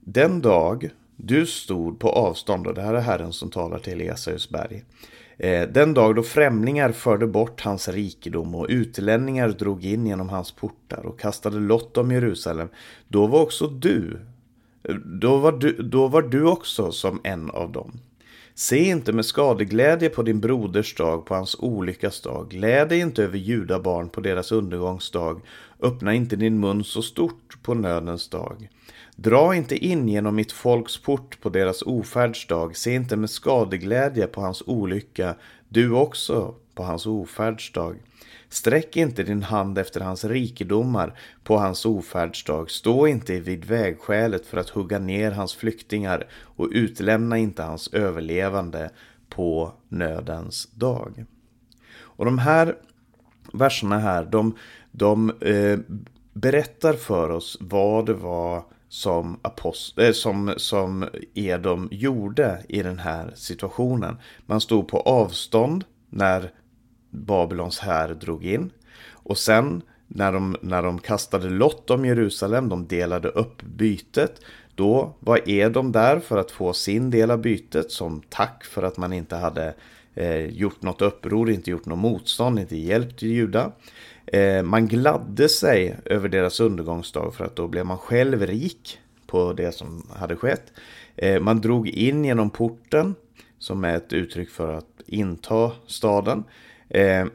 Den 0.00 0.40
dag 0.40 0.90
du 1.16 1.46
stod 1.46 1.98
på 1.98 2.10
avstånd, 2.10 2.66
och 2.66 2.74
det 2.74 2.82
här 2.82 2.94
är 2.94 3.00
Herren 3.00 3.32
som 3.32 3.50
talar 3.50 3.78
till 3.78 4.00
Esaus 4.00 4.50
berg. 4.50 4.84
Eh, 5.42 5.68
den 5.68 5.94
dag 5.94 6.14
då 6.14 6.22
främlingar 6.22 6.92
förde 6.92 7.26
bort 7.26 7.60
hans 7.60 7.88
rikedom 7.88 8.54
och 8.54 8.66
utlänningar 8.68 9.48
drog 9.48 9.84
in 9.84 10.06
genom 10.06 10.28
hans 10.28 10.52
portar 10.52 11.06
och 11.06 11.20
kastade 11.20 11.58
lott 11.58 11.96
om 11.96 12.10
Jerusalem, 12.10 12.68
då 13.08 13.26
var 13.26 13.40
också 13.40 13.66
du, 13.66 14.20
eh, 14.82 14.94
då 14.94 15.36
var 15.36 15.52
du, 15.52 15.72
då 15.72 16.08
var 16.08 16.22
du 16.22 16.44
också 16.44 16.92
som 16.92 17.20
en 17.24 17.50
av 17.50 17.72
dem. 17.72 17.92
Se 18.54 18.78
inte 18.78 19.12
med 19.12 19.24
skadeglädje 19.24 20.08
på 20.08 20.22
din 20.22 20.40
broders 20.40 20.94
dag, 20.94 21.26
på 21.26 21.34
hans 21.34 21.56
olyckas 21.58 22.20
dag. 22.20 22.50
Gläd 22.50 22.88
dig 22.88 22.98
inte 22.98 23.24
över 23.24 23.38
judabarn 23.38 24.08
på 24.08 24.20
deras 24.20 24.52
undergångsdag. 24.52 25.40
Öppna 25.82 26.14
inte 26.14 26.36
din 26.36 26.60
mun 26.60 26.84
så 26.84 27.02
stort 27.02 27.58
på 27.62 27.74
nödens 27.74 28.28
dag. 28.28 28.68
Dra 29.22 29.54
inte 29.54 29.76
in 29.76 30.08
genom 30.08 30.34
mitt 30.34 30.52
folks 30.52 31.02
port 31.02 31.40
på 31.40 31.48
deras 31.48 31.82
ofärdsdag, 31.82 32.76
se 32.76 32.94
inte 32.94 33.16
med 33.16 33.30
skadeglädje 33.30 34.26
på 34.26 34.40
hans 34.40 34.62
olycka, 34.66 35.34
du 35.68 35.92
också 35.92 36.54
på 36.74 36.82
hans 36.82 37.06
ofärdsdag. 37.06 37.96
Sträck 38.48 38.96
inte 38.96 39.22
din 39.22 39.42
hand 39.42 39.78
efter 39.78 40.00
hans 40.00 40.24
rikedomar 40.24 41.18
på 41.44 41.56
hans 41.56 41.86
ofärdsdag, 41.86 42.70
stå 42.70 43.06
inte 43.06 43.40
vid 43.40 43.64
vägskälet 43.64 44.46
för 44.46 44.58
att 44.58 44.68
hugga 44.68 44.98
ner 44.98 45.30
hans 45.30 45.54
flyktingar 45.54 46.26
och 46.32 46.68
utlämna 46.72 47.38
inte 47.38 47.62
hans 47.62 47.88
överlevande 47.88 48.90
på 49.28 49.72
nödens 49.88 50.70
dag. 50.74 51.24
Och 51.98 52.24
de 52.24 52.38
här 52.38 52.76
verserna 53.52 53.98
här, 53.98 54.24
de, 54.24 54.56
de 54.90 55.30
eh, 55.40 55.78
berättar 56.32 56.92
för 56.92 57.30
oss 57.30 57.56
vad 57.60 58.06
det 58.06 58.14
var 58.14 58.64
som, 58.90 59.38
apost 59.42 59.98
äh, 59.98 60.12
som, 60.12 60.54
som 60.56 61.08
Edom 61.34 61.88
gjorde 61.90 62.64
i 62.68 62.82
den 62.82 62.98
här 62.98 63.32
situationen. 63.34 64.16
Man 64.46 64.60
stod 64.60 64.88
på 64.88 65.00
avstånd 65.00 65.84
när 66.08 66.52
Babylons 67.10 67.78
här 67.78 68.08
drog 68.08 68.44
in. 68.44 68.70
Och 69.08 69.38
sen 69.38 69.82
när 70.06 70.32
de, 70.32 70.56
när 70.60 70.82
de 70.82 70.98
kastade 70.98 71.48
lott 71.48 71.90
om 71.90 72.04
Jerusalem, 72.04 72.68
de 72.68 72.86
delade 72.86 73.28
upp 73.28 73.62
bytet. 73.62 74.40
Då 74.74 75.14
var 75.20 75.48
Edom 75.48 75.92
där 75.92 76.20
för 76.20 76.38
att 76.38 76.50
få 76.50 76.72
sin 76.72 77.10
del 77.10 77.30
av 77.30 77.40
bytet 77.40 77.90
som 77.90 78.22
tack 78.28 78.64
för 78.64 78.82
att 78.82 78.96
man 78.96 79.12
inte 79.12 79.36
hade 79.36 79.74
eh, 80.14 80.46
gjort 80.46 80.82
något 80.82 81.02
uppror, 81.02 81.50
inte 81.50 81.70
gjort 81.70 81.86
något 81.86 81.98
motstånd, 81.98 82.58
inte 82.58 82.76
hjälpt 82.76 83.22
Juda. 83.22 83.72
Eh, 84.32 84.62
man 84.62 84.88
gladde 84.88 85.48
sig 85.48 85.96
över 86.04 86.28
deras 86.28 86.60
undergångsdag 86.60 87.34
för 87.34 87.44
att 87.44 87.56
då 87.56 87.68
blev 87.68 87.86
man 87.86 87.98
själv 87.98 88.46
rik 88.46 88.98
på 89.26 89.52
det 89.52 89.72
som 89.72 90.02
hade 90.16 90.36
skett. 90.36 90.72
Eh, 91.16 91.40
man 91.40 91.60
drog 91.60 91.88
in 91.88 92.24
genom 92.24 92.50
porten 92.50 93.14
som 93.58 93.84
är 93.84 93.96
ett 93.96 94.12
uttryck 94.12 94.50
för 94.50 94.72
att 94.72 95.00
inta 95.06 95.72
staden. 95.86 96.44
Eh, 96.88 97.26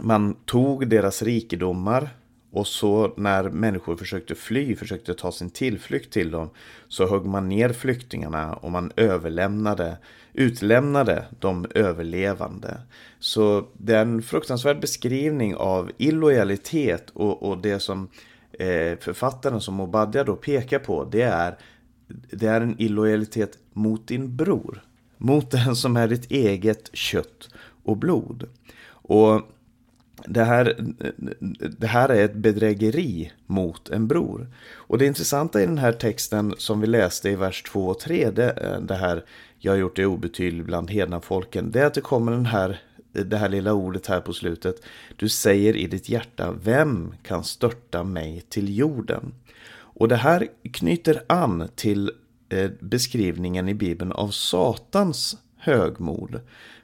man 0.00 0.34
tog 0.34 0.88
deras 0.88 1.22
rikedomar 1.22 2.08
och 2.50 2.66
så 2.66 3.12
när 3.16 3.50
människor 3.50 3.96
försökte 3.96 4.34
fly, 4.34 4.76
försökte 4.76 5.14
ta 5.14 5.32
sin 5.32 5.50
tillflykt 5.50 6.12
till 6.12 6.30
dem, 6.30 6.50
så 6.88 7.06
högg 7.06 7.24
man 7.24 7.48
ner 7.48 7.72
flyktingarna 7.72 8.54
och 8.54 8.70
man 8.70 8.92
överlämnade, 8.96 9.96
utlämnade 10.32 11.24
de 11.38 11.66
överlevande. 11.74 12.80
Så 13.18 13.66
det 13.72 13.94
är 13.94 14.02
en 14.02 14.22
fruktansvärd 14.22 14.80
beskrivning 14.80 15.54
av 15.56 15.90
illojalitet 15.96 17.10
och, 17.10 17.42
och 17.42 17.58
det 17.58 17.80
som 17.80 18.08
eh, 18.52 18.98
författaren 18.98 19.60
som 19.60 19.80
Obadja 19.80 20.24
då 20.24 20.36
pekar 20.36 20.78
på, 20.78 21.04
det 21.04 21.22
är, 21.22 21.58
det 22.30 22.46
är 22.46 22.60
en 22.60 22.80
illojalitet 22.80 23.58
mot 23.72 24.08
din 24.08 24.36
bror. 24.36 24.82
Mot 25.16 25.50
den 25.50 25.76
som 25.76 25.96
är 25.96 26.08
ditt 26.08 26.30
eget 26.30 26.90
kött 26.92 27.48
och 27.84 27.96
blod. 27.96 28.48
Och 28.90 29.42
det 30.26 30.44
här, 30.44 30.76
det 31.78 31.86
här 31.86 32.08
är 32.08 32.24
ett 32.24 32.34
bedrägeri 32.34 33.32
mot 33.46 33.88
en 33.88 34.08
bror. 34.08 34.48
Och 34.74 34.98
det 34.98 35.06
intressanta 35.06 35.62
i 35.62 35.66
den 35.66 35.78
här 35.78 35.92
texten 35.92 36.54
som 36.58 36.80
vi 36.80 36.86
läste 36.86 37.30
i 37.30 37.36
vers 37.36 37.62
2 37.62 37.86
och 37.86 38.00
3, 38.00 38.30
det, 38.30 38.80
det 38.88 38.94
här 38.94 39.24
jag 39.58 39.72
har 39.72 39.78
gjort 39.78 39.96
det 39.96 40.06
obetydligt 40.06 40.66
bland 40.66 40.90
hedna 40.90 41.20
folken, 41.20 41.70
det 41.70 41.80
är 41.80 41.86
att 41.86 41.94
det 41.94 42.00
kommer 42.00 42.32
den 42.32 42.46
här, 42.46 42.80
det 43.12 43.36
här 43.36 43.48
lilla 43.48 43.72
ordet 43.72 44.06
här 44.06 44.20
på 44.20 44.32
slutet. 44.32 44.82
Du 45.16 45.28
säger 45.28 45.76
i 45.76 45.86
ditt 45.86 46.08
hjärta, 46.08 46.54
vem 46.62 47.14
kan 47.22 47.44
störta 47.44 48.04
mig 48.04 48.44
till 48.48 48.76
jorden? 48.78 49.34
Och 49.72 50.08
det 50.08 50.16
här 50.16 50.48
knyter 50.72 51.22
an 51.26 51.68
till 51.74 52.12
eh, 52.48 52.70
beskrivningen 52.80 53.68
i 53.68 53.74
Bibeln 53.74 54.12
av 54.12 54.28
Satans 54.28 55.36
högmod. 55.56 56.40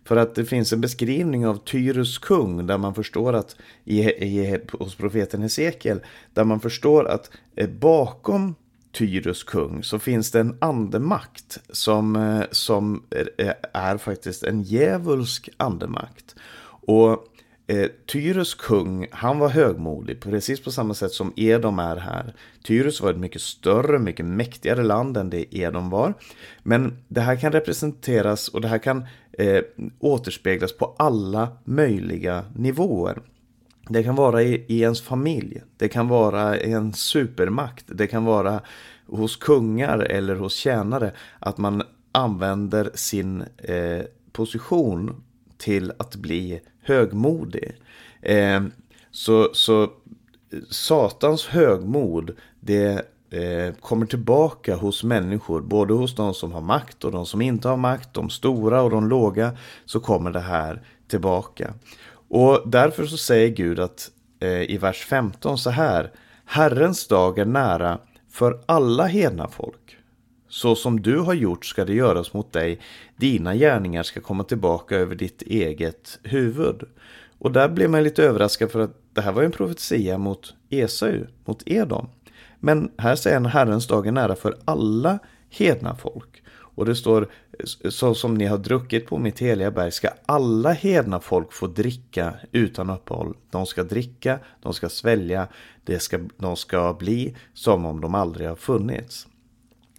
För 0.07 0.17
att 0.17 0.35
det 0.35 0.45
finns 0.45 0.73
en 0.73 0.81
beskrivning 0.81 1.47
av 1.47 1.57
Tyrus 1.57 2.19
kung 2.19 2.67
där 2.67 2.79
man 2.79 2.95
förstår 2.95 3.33
att 3.33 3.57
i, 3.85 4.01
i, 4.03 4.61
hos 4.73 4.95
profeten 4.95 5.43
Hesekiel 5.43 6.01
där 6.35 6.45
man 6.45 6.61
förstår 6.61 7.09
att 7.09 7.31
eh, 7.57 7.69
bakom 7.69 8.55
Tyrus 8.93 9.45
kung 9.45 9.83
så 9.83 9.99
finns 9.99 10.31
det 10.31 10.41
en 10.41 10.57
andemakt 10.61 11.59
som, 11.71 12.17
eh, 12.17 12.43
som 12.51 13.03
är, 13.11 13.55
är 13.73 13.97
faktiskt 13.97 14.43
en 14.43 14.63
djävulsk 14.63 15.49
andemakt. 15.57 16.35
Och 16.87 17.27
eh, 17.67 17.91
Tyrus 18.07 18.55
kung, 18.55 19.07
han 19.11 19.39
var 19.39 19.49
högmodig, 19.49 20.21
precis 20.21 20.65
på 20.65 20.71
samma 20.71 20.95
sätt 20.95 21.13
som 21.13 21.33
Edom 21.37 21.79
är 21.79 21.97
här. 21.97 22.35
Tyrus 22.65 23.01
var 23.01 23.11
ett 23.11 23.19
mycket 23.19 23.43
större, 23.43 23.99
mycket 23.99 24.27
mäktigare 24.27 24.83
land 24.83 25.17
än 25.17 25.31
det 25.31 25.57
Edom 25.57 25.91
var. 25.91 26.15
Men 26.63 26.99
det 27.09 27.21
här 27.21 27.37
kan 27.37 27.53
representeras 27.53 28.49
och 28.49 28.61
det 28.61 28.69
här 28.69 28.79
kan 28.79 29.07
eh, 29.39 29.63
återspeglas 29.99 30.73
på 30.73 30.95
alla 30.99 31.49
möjliga 31.65 32.45
nivåer. 32.55 33.23
Det 33.89 34.03
kan 34.03 34.15
vara 34.15 34.43
i, 34.43 34.65
i 34.69 34.81
ens 34.81 35.03
familj, 35.03 35.63
det 35.77 35.89
kan 35.89 36.09
vara 36.09 36.61
i 36.61 36.73
en 36.73 36.93
supermakt, 36.93 37.85
det 37.89 38.07
kan 38.07 38.25
vara 38.25 38.61
hos 39.07 39.37
kungar 39.37 39.99
eller 39.99 40.35
hos 40.37 40.55
tjänare 40.55 41.13
att 41.39 41.59
man 41.59 41.83
använder 42.13 42.91
sin 42.95 43.45
eh, 43.59 44.05
position 44.33 45.23
till 45.59 45.93
att 45.99 46.17
bli 46.17 46.61
högmodig. 46.83 47.73
Eh, 48.23 48.65
så, 49.11 49.51
så 49.53 49.83
eh, 49.83 49.89
Satans 50.71 51.47
högmod, 51.47 52.31
det 52.61 53.03
eh, 53.31 53.75
kommer 53.81 54.07
tillbaka 54.07 54.77
hos 54.77 55.05
människor, 55.05 55.61
både 55.61 55.95
hos 55.95 56.15
de 56.15 56.35
som 56.35 56.53
har 56.53 56.61
makt 56.61 57.05
och 57.05 57.13
de 57.13 57.27
som 57.27 57.43
inte 57.43 57.69
har 57.69 57.77
makt, 57.77 58.15
de 58.15 58.31
stora 58.31 58.83
och 58.83 58.91
de 58.91 59.09
låga, 59.09 59.57
så 59.85 60.01
kommer 60.01 60.31
det 60.31 60.41
här 60.41 60.83
tillbaka. 61.09 61.75
Och 62.29 62.63
därför 62.67 63.07
så 63.07 63.17
säger 63.17 63.49
Gud 63.49 63.81
att 63.81 64.11
eh, 64.41 64.71
i 64.71 64.79
vers 64.79 65.05
15 65.05 65.59
så 65.59 65.71
här, 65.71 66.11
Herrens 66.45 67.09
dag 67.09 67.39
är 67.39 67.45
nära 67.45 67.99
för 68.31 68.61
alla 68.67 69.07
hedna 69.07 69.49
folk. 69.49 69.97
Så 70.49 70.75
som 70.75 71.03
du 71.03 71.19
har 71.19 71.35
gjort 71.35 71.65
ska 71.65 71.85
det 71.85 71.95
göras 71.95 72.33
mot 72.33 72.53
dig, 72.53 72.81
dina 73.17 73.55
gärningar 73.55 74.03
ska 74.03 74.21
komma 74.21 74.45
tillbaka 74.45 74.97
över 74.97 75.15
ditt 75.15 75.43
eget 75.43 76.19
huvud. 76.23 76.83
Och 77.39 77.53
där 77.53 77.69
blev 77.69 77.91
man 77.91 78.03
lite 78.03 78.25
överraskad 78.25 78.71
för 78.71 78.81
att 78.81 78.97
det 79.13 79.21
här 79.21 79.33
var 79.33 79.43
en 79.43 79.53
profetia 79.53 80.19
mot 80.19 80.55
Esau, 80.71 81.27
mot 81.45 81.63
Edom. 81.67 82.09
Men 82.61 82.91
här 82.99 83.17
säger 83.17 83.37
han 83.37 83.47
Herrens 83.47 83.87
dag 83.87 84.07
är 84.07 84.13
nära 84.13 84.37
för 84.37 84.57
alla 84.65 85.19
hedna 85.51 85.97
folk. 85.97 86.43
Och 86.77 86.87
det 86.87 86.95
står 86.95 87.29
så 87.91 88.15
som 88.15 88.35
ni 88.35 88.45
har 88.45 88.59
druckit 88.59 89.07
på 89.07 89.19
mitt 89.19 89.39
heliga 89.39 89.71
berg 89.71 89.93
ska 89.93 90.09
alla 90.27 90.73
hedna 90.73 91.21
folk 91.21 91.53
få 91.53 91.67
dricka 91.67 92.35
utan 92.53 92.91
uppehåll. 92.91 93.37
De 93.51 93.67
ska 93.67 93.83
dricka, 93.83 94.39
de 94.63 94.75
ska 94.75 94.89
svälja, 94.89 95.49
det 95.85 95.99
ska, 95.99 96.21
de 96.37 96.57
ska 96.57 96.97
bli 96.99 97.37
som 97.55 97.85
om 97.87 98.01
de 98.01 98.15
aldrig 98.15 98.49
har 98.49 98.57
funnits. 98.57 99.27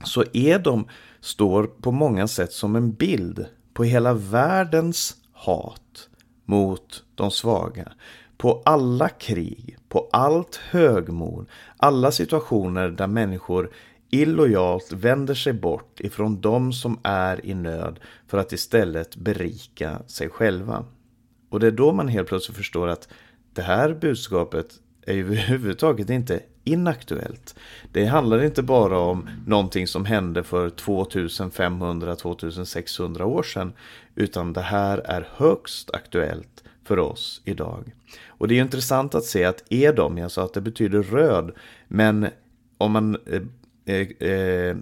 Så 0.03 0.23
Edom 0.33 0.87
står 1.19 1.63
på 1.63 1.91
många 1.91 2.27
sätt 2.27 2.51
som 2.51 2.75
en 2.75 2.91
bild 2.91 3.45
på 3.73 3.83
hela 3.83 4.13
världens 4.13 5.15
hat 5.31 6.09
mot 6.45 7.03
de 7.15 7.31
svaga. 7.31 7.91
På 8.37 8.61
alla 8.65 9.09
krig, 9.09 9.76
på 9.89 10.09
allt 10.11 10.55
högmod, 10.55 11.45
alla 11.77 12.11
situationer 12.11 12.89
där 12.89 13.07
människor 13.07 13.69
illojalt 14.09 14.91
vänder 14.91 15.33
sig 15.33 15.53
bort 15.53 15.99
ifrån 15.99 16.41
de 16.41 16.73
som 16.73 16.99
är 17.03 17.45
i 17.45 17.53
nöd 17.53 17.99
för 18.27 18.37
att 18.37 18.53
istället 18.53 19.15
berika 19.15 19.99
sig 20.07 20.29
själva. 20.29 20.85
Och 21.49 21.59
det 21.59 21.67
är 21.67 21.71
då 21.71 21.93
man 21.93 22.07
helt 22.07 22.27
plötsligt 22.27 22.57
förstår 22.57 22.87
att 22.87 23.07
det 23.53 23.61
här 23.61 23.93
budskapet 23.93 24.67
är 25.05 25.13
ju 25.13 25.23
överhuvudtaget 25.23 26.09
inte 26.09 26.39
inaktuellt. 26.63 27.55
Det 27.91 28.05
handlar 28.05 28.43
inte 28.43 28.63
bara 28.63 28.99
om 28.99 29.29
någonting 29.47 29.87
som 29.87 30.05
hände 30.05 30.43
för 30.43 30.69
2500-2600 30.69 33.21
år 33.21 33.43
sedan, 33.43 33.73
utan 34.15 34.53
det 34.53 34.61
här 34.61 34.97
är 34.97 35.27
högst 35.35 35.91
aktuellt 35.93 36.63
för 36.87 36.99
oss 36.99 37.41
idag. 37.45 37.93
Och 38.27 38.47
det 38.47 38.57
är 38.57 38.61
intressant 38.61 39.15
att 39.15 39.25
se 39.25 39.43
att 39.43 39.63
Edom, 39.69 40.17
jag 40.17 40.31
sa 40.31 40.43
att 40.43 40.53
det 40.53 40.61
betyder 40.61 41.03
röd, 41.03 41.51
men 41.87 42.27
om 42.77 42.91
man, 42.91 43.17
eh, 43.25 43.41
eh, 43.95 44.29
eh, 44.29 44.77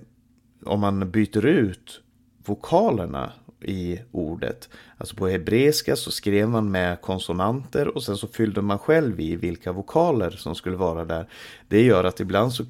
om 0.65 0.79
man 0.79 1.11
byter 1.11 1.45
ut 1.45 2.01
vokalerna 2.45 3.31
i 3.61 3.99
ordet. 4.11 4.69
Alltså 4.97 5.15
på 5.15 5.27
hebreiska 5.27 5.95
så 5.95 6.11
skrev 6.11 6.49
man 6.49 6.71
med 6.71 7.01
konsonanter 7.01 7.87
och 7.87 8.03
sen 8.03 8.17
så 8.17 8.27
fyllde 8.27 8.61
man 8.61 8.79
själv 8.79 9.19
i 9.19 9.35
vilka 9.35 9.71
vokaler 9.71 10.29
som 10.29 10.55
skulle 10.55 10.75
vara 10.75 11.05
där. 11.05 11.29
Det 11.67 11.81
gör 11.81 12.03
att 12.03 12.19
ibland 12.19 12.53
så 12.53 12.65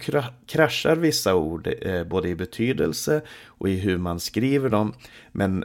kraschar 0.45 0.95
vissa 0.95 1.35
ord 1.35 1.69
eh, 1.81 2.03
både 2.03 2.29
i 2.29 2.35
betydelse 2.35 3.21
och 3.45 3.69
i 3.69 3.75
hur 3.75 3.97
man 3.97 4.19
skriver 4.19 4.69
dem. 4.69 4.93
Men 5.31 5.63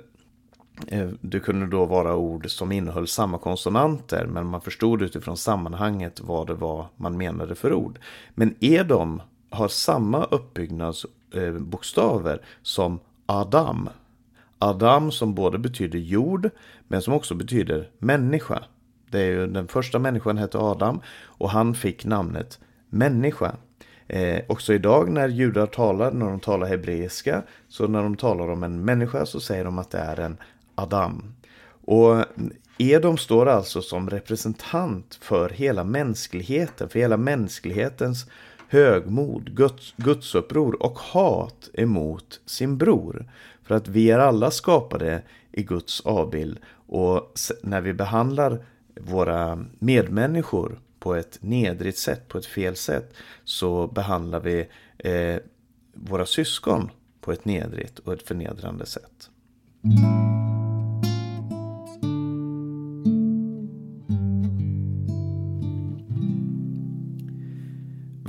Eh, 0.87 1.09
det 1.21 1.41
kunde 1.41 1.67
då 1.67 1.85
vara 1.85 2.17
ord 2.17 2.51
som 2.51 2.73
innehöll 2.73 3.07
samma 3.07 3.39
konsonanter 3.39 4.27
men 4.27 4.47
man 4.47 4.61
förstod 4.61 5.03
utifrån 5.03 5.37
sammanhanget 5.37 6.21
vad 6.21 6.47
det 6.47 6.55
var 6.55 6.87
man 6.97 7.17
menade 7.17 7.55
för 7.55 7.73
ord. 7.73 7.99
Men 8.35 8.55
Edom 8.61 9.23
har 9.51 9.69
samma 9.69 10.25
uppbyggnadsbokstäver 10.25 12.33
eh, 12.33 12.39
som 12.63 12.99
Adam 13.27 13.89
Adam 14.63 15.13
som 15.13 15.35
både 15.35 15.59
betyder 15.59 15.99
jord 15.99 16.51
men 16.89 17.03
som 17.03 17.15
också 17.15 17.35
betyder 17.35 17.91
människa. 17.99 18.65
Det 19.11 19.21
är 19.21 19.31
ju 19.31 19.47
den 19.47 19.69
första 19.69 19.99
människan 19.99 20.39
hette 20.39 20.59
Adam 20.59 21.01
och 21.25 21.51
han 21.51 21.75
fick 21.75 22.05
namnet 22.05 22.61
människa. 22.89 23.57
Eh, 24.07 24.41
också 24.49 24.75
idag 24.75 25.11
när 25.11 25.29
judar 25.29 25.67
talar, 25.67 26.13
när 26.13 26.27
de 26.27 26.41
talar 26.41 26.67
hebreiska, 26.67 27.43
så 27.69 27.87
när 27.87 28.03
de 28.03 28.17
talar 28.17 28.51
om 28.51 28.63
en 28.63 28.85
människa 28.85 29.27
så 29.27 29.41
säger 29.41 29.65
de 29.65 29.79
att 29.79 29.91
det 29.91 29.99
är 29.99 30.21
en 30.21 30.37
Adam. 30.83 31.35
Och 31.85 32.25
Edom 32.79 33.19
står 33.19 33.49
alltså 33.49 33.83
som 33.83 34.11
representant 34.11 35.19
för 35.21 35.49
hela 35.49 35.85
mänskligheten, 35.85 36.89
för 36.89 36.99
hela 36.99 37.17
mänsklighetens 37.17 38.27
högmod, 38.69 39.57
Guds, 39.57 39.95
gudsuppror 39.97 40.83
och 40.83 40.99
hat 40.99 41.71
emot 41.75 42.41
sin 42.47 42.79
bror. 42.79 43.31
För 43.63 43.75
att 43.75 43.89
vi 43.89 44.11
är 44.11 44.19
alla 44.19 44.51
skapade 44.51 45.23
i 45.53 45.63
Guds 45.63 46.01
avbild 46.01 46.59
och 46.87 47.33
när 47.63 47.81
vi 47.81 47.93
behandlar 47.93 48.65
våra 49.01 49.65
medmänniskor 49.79 50.81
på 50.99 51.15
ett 51.15 51.39
nedrigt 51.41 51.99
sätt, 51.99 52.29
på 52.29 52.39
ett 52.39 52.47
fel 52.47 52.77
sätt, 52.77 53.15
så 53.45 53.87
behandlar 53.87 54.41
vi 54.41 54.69
eh, 54.99 55.37
våra 55.95 56.27
syskon 56.27 56.91
på 57.21 57.33
ett 57.33 57.45
nedrigt 57.45 57.99
och 57.99 58.13
ett 58.13 58.29
förnedrande 58.29 58.87
sätt. 58.87 59.31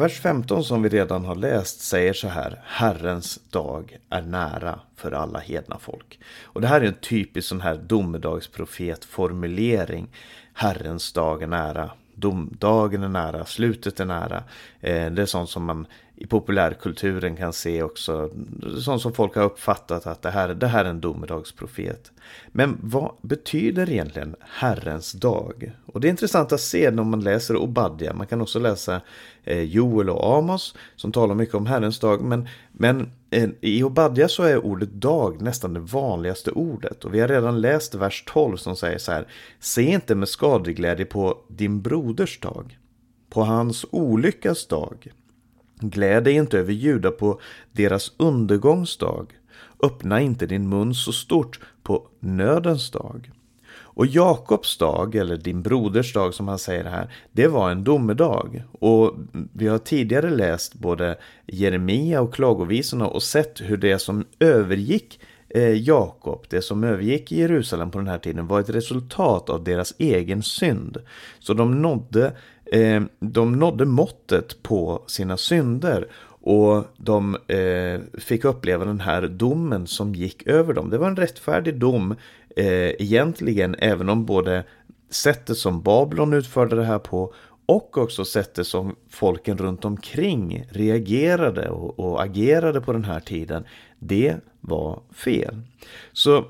Vers 0.02 0.20
15 0.20 0.64
som 0.64 0.82
vi 0.82 0.90
redan 0.90 1.26
har 1.26 1.36
läst 1.36 1.82
säger 1.82 2.14
så 2.14 2.28
här 2.28 2.62
Herrens 2.66 3.40
dag 3.50 3.98
är 4.10 4.22
nära 4.22 4.80
för 4.96 5.12
alla 5.12 5.40
hedna 5.40 5.78
folk. 5.80 6.20
Och 6.44 6.62
det 6.62 6.68
här 6.68 6.82
är 6.82 6.86
en 6.86 6.94
typisk 6.94 7.48
sån 7.48 7.62
här 7.62 7.76
domedagsprofetformulering. 7.76 10.08
Herrens 10.54 11.14
dag 11.14 11.44
är 11.44 11.48
nära. 11.48 11.90
Domdagen 12.16 13.04
är 13.04 13.10
nära, 13.10 13.46
slutet 13.46 14.00
är 14.00 14.06
nära. 14.06 14.44
Eh, 14.80 15.12
det 15.12 15.22
är 15.22 15.26
sånt 15.26 15.50
som 15.50 15.66
man 15.66 15.88
i 16.22 16.28
populärkulturen 16.28 17.36
kan 17.36 17.54
se 17.54 17.84
också. 17.84 18.30
Sånt 18.80 19.02
som 19.02 19.14
folk 19.14 19.36
har 19.36 19.44
uppfattat 19.44 20.08
att 20.08 20.22
det 20.22 20.32
här, 20.32 20.54
det 20.54 20.68
här 20.68 20.86
är 20.86 20.90
en 20.90 21.02
domedagsprofet. 21.02 22.12
Men 22.48 22.78
vad 22.82 23.16
betyder 23.22 23.90
egentligen 23.90 24.36
Herrens 24.42 25.12
dag? 25.12 25.72
Och 25.86 26.02
det 26.02 26.08
är 26.08 26.10
intressant 26.10 26.52
att 26.52 26.62
se 26.62 26.92
när 26.92 27.04
man 27.04 27.22
läser 27.22 27.56
Obadja. 27.56 28.14
Man 28.14 28.28
kan 28.28 28.42
också 28.42 28.60
läsa 28.60 29.02
eh, 29.44 29.62
Joel 29.62 30.10
och 30.10 30.38
Amos 30.38 30.76
som 30.96 31.12
talar 31.12 31.36
mycket 31.36 31.56
om 31.56 31.66
Herrens 31.66 32.00
dag. 32.00 32.22
Men, 32.22 32.48
men 32.72 33.12
eh, 33.30 33.50
i 33.62 33.84
Obadja 33.84 34.28
så 34.28 34.44
är 34.44 34.66
ordet 34.66 34.92
dag 34.92 35.42
nästan 35.42 35.74
det 35.74 35.80
vanligaste 35.80 36.52
ordet. 36.52 37.06
Och 37.06 37.14
vi 37.14 37.20
har 37.20 37.28
redan 37.28 37.62
läst 37.62 37.96
vers 37.96 38.24
12 38.28 38.58
som 38.58 38.76
säger 38.76 38.98
så 38.98 39.12
här. 39.12 39.28
Se 39.60 39.82
inte 39.82 40.16
med 40.16 40.30
skadeglädje 40.30 41.06
på 41.06 41.38
din 41.48 41.82
broders 41.82 42.40
dag, 42.40 42.78
på 43.30 43.44
hans 43.44 43.86
olyckas 43.92 44.68
dag. 44.68 45.12
Gläd 45.82 46.24
dig 46.24 46.34
inte 46.34 46.60
över 46.60 46.74
judar 46.74 47.12
på 47.12 47.42
deras 47.72 48.12
undergångsdag. 48.18 49.26
Öppna 49.84 50.22
inte 50.22 50.46
din 50.46 50.70
mun 50.70 50.96
så 50.96 51.12
stort 51.12 51.60
på 51.84 52.08
nödens 52.20 52.92
dag. 52.92 53.32
Och 53.94 54.06
Jakobs 54.06 54.78
dag, 54.78 55.16
eller 55.16 55.38
din 55.38 55.62
broders 55.62 56.14
dag 56.14 56.34
som 56.34 56.48
han 56.48 56.60
säger 56.60 56.84
här, 56.84 57.14
det 57.32 57.48
var 57.48 57.72
en 57.72 57.84
domedag. 57.84 58.64
Och 58.72 59.16
vi 59.54 59.68
har 59.68 59.78
tidigare 59.78 60.30
läst 60.30 60.74
både 60.74 61.18
Jeremia 61.48 62.22
och 62.22 62.34
klagovisorna 62.34 63.08
och 63.08 63.24
sett 63.24 63.62
hur 63.62 63.78
det 63.78 64.00
som 64.00 64.26
övergick 64.40 65.20
eh, 65.50 65.74
Jakob, 65.74 66.46
det 66.50 66.62
som 66.62 66.84
övergick 66.84 67.32
Jerusalem 67.32 67.92
på 67.92 67.98
den 67.98 68.08
här 68.08 68.18
tiden, 68.18 68.48
var 68.48 68.60
ett 68.60 68.70
resultat 68.70 69.50
av 69.50 69.64
deras 69.64 69.94
egen 69.98 70.44
synd. 70.44 70.98
Så 71.40 71.54
de 71.54 71.82
nådde, 71.82 72.34
eh, 72.72 73.02
de 73.20 73.52
nådde 73.52 73.86
måttet 73.86 74.64
på 74.64 75.04
sina 75.08 75.38
synder 75.38 76.08
och 76.44 76.84
de 76.98 77.38
eh, 77.48 78.20
fick 78.20 78.46
uppleva 78.46 78.86
den 78.86 79.00
här 79.00 79.22
domen 79.22 79.88
som 79.88 80.16
gick 80.16 80.48
över 80.48 80.74
dem. 80.74 80.90
Det 80.90 80.98
var 80.98 81.08
en 81.08 81.16
rättfärdig 81.16 81.80
dom 81.80 82.16
eh, 82.56 82.90
egentligen, 82.90 83.76
även 83.80 84.10
om 84.10 84.26
både 84.26 84.64
sättet 85.10 85.58
som 85.58 85.82
Babylon 85.82 86.34
utförde 86.34 86.76
det 86.76 86.84
här 86.84 87.00
på 87.00 87.34
och 87.66 87.98
också 87.98 88.26
sättet 88.26 88.68
som 88.68 88.96
folken 89.10 89.58
runt 89.58 89.86
omkring 89.86 90.66
reagerade 90.70 91.70
och, 91.70 92.00
och 92.00 92.24
agerade 92.24 92.82
på 92.82 92.94
den 92.94 93.04
här 93.04 93.20
tiden, 93.20 93.64
det 94.00 94.36
var 94.60 95.02
fel. 95.14 95.62
Så 96.14 96.46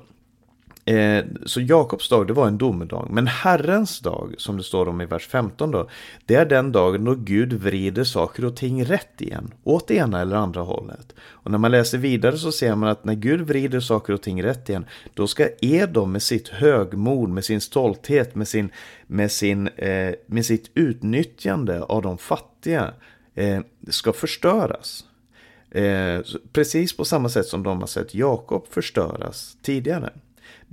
Eh, 0.84 1.24
så 1.46 1.60
Jakobs 1.60 2.08
dag, 2.08 2.26
det 2.26 2.32
var 2.32 2.46
en 2.46 2.58
domedag. 2.58 3.08
Men 3.10 3.26
Herrens 3.26 4.00
dag, 4.00 4.34
som 4.38 4.56
det 4.56 4.62
står 4.62 4.88
om 4.88 5.00
i 5.00 5.06
vers 5.06 5.26
15 5.26 5.70
då, 5.70 5.88
det 6.26 6.34
är 6.34 6.46
den 6.46 6.72
dagen 6.72 7.04
då 7.04 7.14
Gud 7.14 7.52
vrider 7.52 8.04
saker 8.04 8.44
och 8.44 8.56
ting 8.56 8.84
rätt 8.84 9.20
igen, 9.20 9.54
åt 9.64 9.88
det 9.88 9.94
ena 9.94 10.20
eller 10.20 10.36
andra 10.36 10.60
hållet. 10.60 11.14
Och 11.20 11.50
när 11.50 11.58
man 11.58 11.70
läser 11.70 11.98
vidare 11.98 12.38
så 12.38 12.52
ser 12.52 12.74
man 12.74 12.88
att 12.88 13.04
när 13.04 13.14
Gud 13.14 13.40
vrider 13.40 13.80
saker 13.80 14.12
och 14.12 14.22
ting 14.22 14.42
rätt 14.42 14.68
igen, 14.68 14.86
då 15.14 15.26
ska 15.26 15.48
Edom 15.60 16.12
med 16.12 16.22
sitt 16.22 16.48
högmod, 16.48 17.28
med 17.28 17.44
sin 17.44 17.60
stolthet, 17.60 18.34
med, 18.34 18.48
sin, 18.48 18.70
med, 19.06 19.32
sin, 19.32 19.68
eh, 19.68 20.14
med 20.26 20.46
sitt 20.46 20.70
utnyttjande 20.74 21.82
av 21.82 22.02
de 22.02 22.18
fattiga, 22.18 22.94
eh, 23.34 23.60
ska 23.88 24.12
förstöras. 24.12 25.04
Eh, 25.70 26.20
precis 26.52 26.96
på 26.96 27.04
samma 27.04 27.28
sätt 27.28 27.46
som 27.46 27.62
de 27.62 27.80
har 27.80 27.86
sett 27.86 28.14
Jakob 28.14 28.66
förstöras 28.70 29.56
tidigare. 29.62 30.10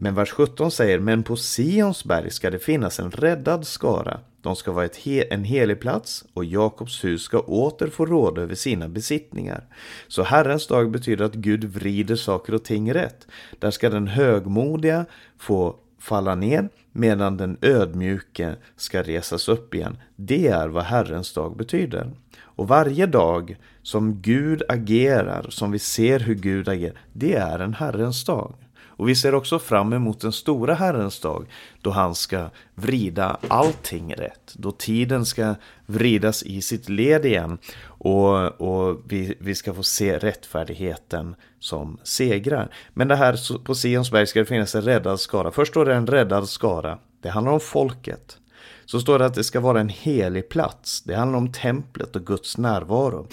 Men 0.01 0.15
vers 0.15 0.31
17 0.31 0.71
säger, 0.71 0.99
men 0.99 1.23
på 1.23 1.35
Sions 1.35 2.03
berg 2.03 2.31
ska 2.31 2.49
det 2.49 2.59
finnas 2.59 2.99
en 2.99 3.11
räddad 3.11 3.67
skara. 3.67 4.19
De 4.41 4.55
ska 4.55 4.71
vara 4.71 4.89
he 5.05 5.23
en 5.33 5.43
helig 5.43 5.79
plats 5.79 6.25
och 6.33 6.45
Jakobs 6.45 7.03
hus 7.03 7.21
ska 7.21 7.39
åter 7.39 7.87
få 7.87 8.05
råda 8.05 8.41
över 8.41 8.55
sina 8.55 8.89
besittningar. 8.89 9.63
Så 10.07 10.23
Herrens 10.23 10.67
dag 10.67 10.91
betyder 10.91 11.25
att 11.25 11.33
Gud 11.33 11.63
vrider 11.63 12.15
saker 12.15 12.53
och 12.53 12.63
ting 12.63 12.93
rätt. 12.93 13.27
Där 13.59 13.71
ska 13.71 13.89
den 13.89 14.07
högmodiga 14.07 15.05
få 15.37 15.75
falla 15.99 16.35
ner 16.35 16.69
medan 16.91 17.37
den 17.37 17.57
ödmjuke 17.61 18.55
ska 18.75 19.03
resas 19.03 19.49
upp 19.49 19.75
igen. 19.75 19.97
Det 20.15 20.47
är 20.47 20.67
vad 20.67 20.83
Herrens 20.83 21.33
dag 21.33 21.57
betyder. 21.57 22.11
Och 22.41 22.67
varje 22.67 23.05
dag 23.05 23.57
som 23.81 24.21
Gud 24.21 24.63
agerar, 24.69 25.45
som 25.49 25.71
vi 25.71 25.79
ser 25.79 26.19
hur 26.19 26.35
Gud 26.35 26.69
agerar, 26.69 26.99
det 27.13 27.35
är 27.35 27.59
en 27.59 27.73
Herrens 27.73 28.25
dag. 28.25 28.53
Och 28.99 29.09
vi 29.09 29.15
ser 29.15 29.35
också 29.35 29.59
fram 29.59 29.93
emot 29.93 30.21
den 30.21 30.31
stora 30.31 30.73
Herrens 30.73 31.19
dag 31.19 31.45
då 31.81 31.89
han 31.91 32.15
ska 32.15 32.49
vrida 32.75 33.37
allting 33.47 34.13
rätt. 34.13 34.53
Då 34.53 34.71
tiden 34.71 35.25
ska 35.25 35.55
vridas 35.85 36.43
i 36.43 36.61
sitt 36.61 36.89
led 36.89 37.25
igen 37.25 37.57
och, 37.81 38.61
och 38.61 39.01
vi, 39.07 39.35
vi 39.39 39.55
ska 39.55 39.73
få 39.73 39.83
se 39.83 40.17
rättfärdigheten 40.17 41.35
som 41.59 41.97
segrar. 42.03 42.73
Men 42.93 43.07
det 43.07 43.15
här 43.15 43.63
på 43.63 43.75
Sionsberg 43.75 44.27
ska 44.27 44.39
det 44.39 44.45
finnas 44.45 44.75
en 44.75 44.81
räddad 44.81 45.19
skara. 45.19 45.51
Först 45.51 45.71
står 45.71 45.85
det 45.85 45.95
en 45.95 46.07
räddad 46.07 46.49
skara. 46.49 46.97
Det 47.21 47.29
handlar 47.29 47.53
om 47.53 47.59
folket. 47.59 48.37
Så 48.85 48.99
står 48.99 49.19
det 49.19 49.25
att 49.25 49.35
det 49.35 49.43
ska 49.43 49.59
vara 49.59 49.79
en 49.79 49.89
helig 49.89 50.49
plats. 50.49 51.01
Det 51.01 51.15
handlar 51.15 51.37
om 51.37 51.51
templet 51.51 52.15
och 52.15 52.25
Guds 52.25 52.57
närvaro. 52.57 53.27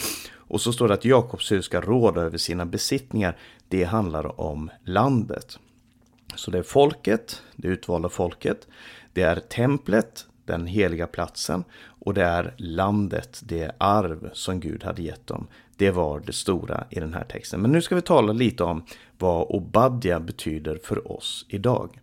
Och 0.48 0.60
så 0.60 0.72
står 0.72 0.88
det 0.88 0.94
att 0.94 1.04
Jakobs 1.04 1.52
hus 1.52 1.64
ska 1.64 1.80
råda 1.80 2.20
över 2.20 2.38
sina 2.38 2.66
besittningar. 2.66 3.36
Det 3.68 3.84
handlar 3.84 4.40
om 4.40 4.70
landet. 4.84 5.58
Så 6.34 6.50
det 6.50 6.58
är 6.58 6.62
folket, 6.62 7.42
det 7.56 7.68
utvalda 7.68 8.08
folket. 8.08 8.68
Det 9.12 9.22
är 9.22 9.36
templet, 9.36 10.26
den 10.44 10.66
heliga 10.66 11.06
platsen. 11.06 11.64
Och 11.78 12.14
det 12.14 12.24
är 12.24 12.54
landet, 12.56 13.40
det 13.44 13.70
arv 13.78 14.30
som 14.32 14.60
Gud 14.60 14.84
hade 14.84 15.02
gett 15.02 15.26
dem. 15.26 15.46
Det 15.76 15.90
var 15.90 16.20
det 16.20 16.32
stora 16.32 16.84
i 16.90 17.00
den 17.00 17.14
här 17.14 17.24
texten. 17.24 17.60
Men 17.60 17.72
nu 17.72 17.82
ska 17.82 17.94
vi 17.94 18.02
tala 18.02 18.32
lite 18.32 18.64
om 18.64 18.84
vad 19.18 19.46
Obadja 19.48 20.20
betyder 20.20 20.80
för 20.82 21.12
oss 21.12 21.46
idag. 21.48 22.00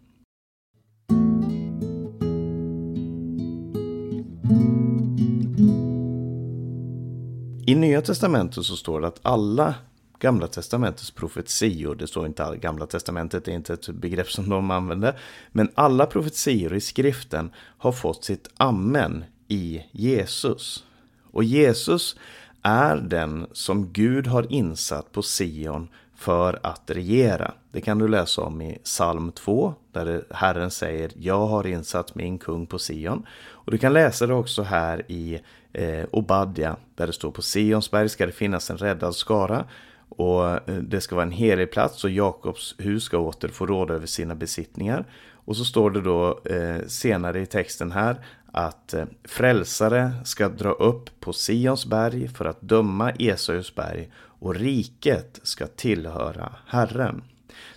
I 7.73 7.75
Nya 7.75 8.01
Testamentet 8.01 8.65
så 8.65 8.75
står 8.75 9.01
det 9.01 9.07
att 9.07 9.19
alla 9.21 9.75
Gamla 10.19 10.47
Testamentets 10.47 11.11
profetior, 11.11 11.95
det 11.95 12.07
står 12.07 12.25
inte 12.25 12.57
Gamla 12.61 12.85
Testamentet, 12.85 13.47
är 13.47 13.51
inte 13.51 13.73
ett 13.73 13.89
begrepp 13.89 14.31
som 14.31 14.49
de 14.49 14.71
använder, 14.71 15.19
men 15.51 15.69
alla 15.75 16.05
profetior 16.05 16.75
i 16.75 16.81
skriften 16.81 17.51
har 17.55 17.91
fått 17.91 18.23
sitt 18.23 18.49
amen 18.57 19.25
i 19.47 19.85
Jesus. 19.91 20.83
Och 21.31 21.43
Jesus 21.43 22.15
är 22.61 22.97
den 22.97 23.47
som 23.51 23.93
Gud 23.93 24.27
har 24.27 24.51
insatt 24.51 25.11
på 25.11 25.21
Sion 25.21 25.87
för 26.23 26.59
att 26.63 26.81
regera. 26.85 27.53
Det 27.71 27.81
kan 27.81 27.97
du 27.97 28.07
läsa 28.07 28.41
om 28.41 28.61
i 28.61 28.77
psalm 28.83 29.31
2 29.31 29.73
där 29.91 30.23
Herren 30.31 30.71
säger 30.71 31.11
Jag 31.15 31.47
har 31.47 31.67
insatt 31.67 32.15
min 32.15 32.37
kung 32.37 32.65
på 32.65 32.79
Sion. 32.79 33.25
Och 33.51 33.71
du 33.71 33.77
kan 33.77 33.93
läsa 33.93 34.27
det 34.27 34.33
också 34.33 34.63
här 34.63 35.11
i 35.11 35.39
eh, 35.73 36.05
Obadja 36.11 36.75
där 36.95 37.07
det 37.07 37.13
står 37.13 37.31
på 37.31 37.41
Sionsberg 37.41 38.09
ska 38.09 38.25
det 38.25 38.31
finnas 38.31 38.69
en 38.69 38.77
räddad 38.77 39.15
skara 39.15 39.65
och 40.09 40.69
eh, 40.69 40.75
det 40.81 41.01
ska 41.01 41.15
vara 41.15 41.25
en 41.25 41.31
helig 41.31 41.71
plats 41.71 42.03
och 42.03 42.09
Jakobs 42.09 42.75
hus 42.77 43.03
ska 43.03 43.17
åter 43.17 43.47
få 43.47 43.65
råda 43.65 43.93
över 43.93 44.07
sina 44.07 44.35
besittningar. 44.35 45.05
Och 45.45 45.57
så 45.57 45.65
står 45.65 45.91
det 45.91 46.01
då 46.01 46.39
eh, 46.45 46.87
senare 46.87 47.41
i 47.41 47.45
texten 47.45 47.91
här 47.91 48.17
att 48.51 48.93
eh, 48.93 49.05
frälsare 49.23 50.11
ska 50.23 50.49
dra 50.49 50.71
upp 50.71 51.19
på 51.19 51.33
Sions 51.33 51.85
berg 51.85 52.27
för 52.27 52.45
att 52.45 52.61
döma 52.61 53.11
Esaus 53.11 53.75
berg 53.75 54.09
och 54.43 54.55
riket 54.55 55.39
ska 55.43 55.67
tillhöra 55.67 56.55
Herren. 56.67 57.21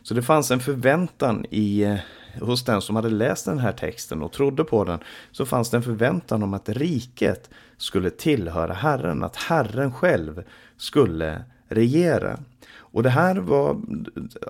Så 0.02 0.14
det 0.14 0.22
fanns 0.22 0.50
en 0.50 0.60
förväntan 0.60 1.44
i, 1.50 1.82
eh, 1.82 1.96
hos 2.40 2.64
den 2.64 2.80
som 2.82 2.96
hade 2.96 3.08
läst 3.08 3.44
den 3.44 3.58
här 3.58 3.72
texten 3.72 4.22
och 4.22 4.32
trodde 4.32 4.64
på 4.64 4.84
den. 4.84 4.98
Så 5.30 5.46
fanns 5.46 5.70
det 5.70 5.76
en 5.76 5.82
förväntan 5.82 6.42
om 6.42 6.54
att 6.54 6.68
riket 6.68 7.50
skulle 7.76 8.10
tillhöra 8.10 8.72
Herren, 8.72 9.24
att 9.24 9.36
Herren 9.36 9.92
själv 9.92 10.44
skulle 10.76 11.44
regera. 11.68 12.38
Och 12.74 13.02
det 13.02 13.10
här 13.10 13.36
var 13.36 13.80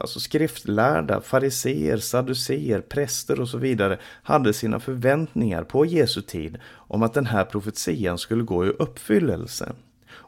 alltså 0.01 0.21
skriftlärda, 0.21 1.21
fariseer, 1.21 1.97
saduceer, 1.97 2.81
präster 2.81 3.41
och 3.41 3.49
så 3.49 3.59
vidare 3.59 3.99
hade 4.23 4.53
sina 4.53 4.81
förväntningar 4.81 5.65
på 5.65 5.87
Jesu 5.87 6.23
tid 6.23 6.59
om 6.75 7.03
att 7.03 7.15
den 7.15 7.27
här 7.27 7.45
profetian 7.45 8.19
skulle 8.19 8.43
gå 8.43 8.67
i 8.67 8.69
uppfyllelse. 8.69 9.73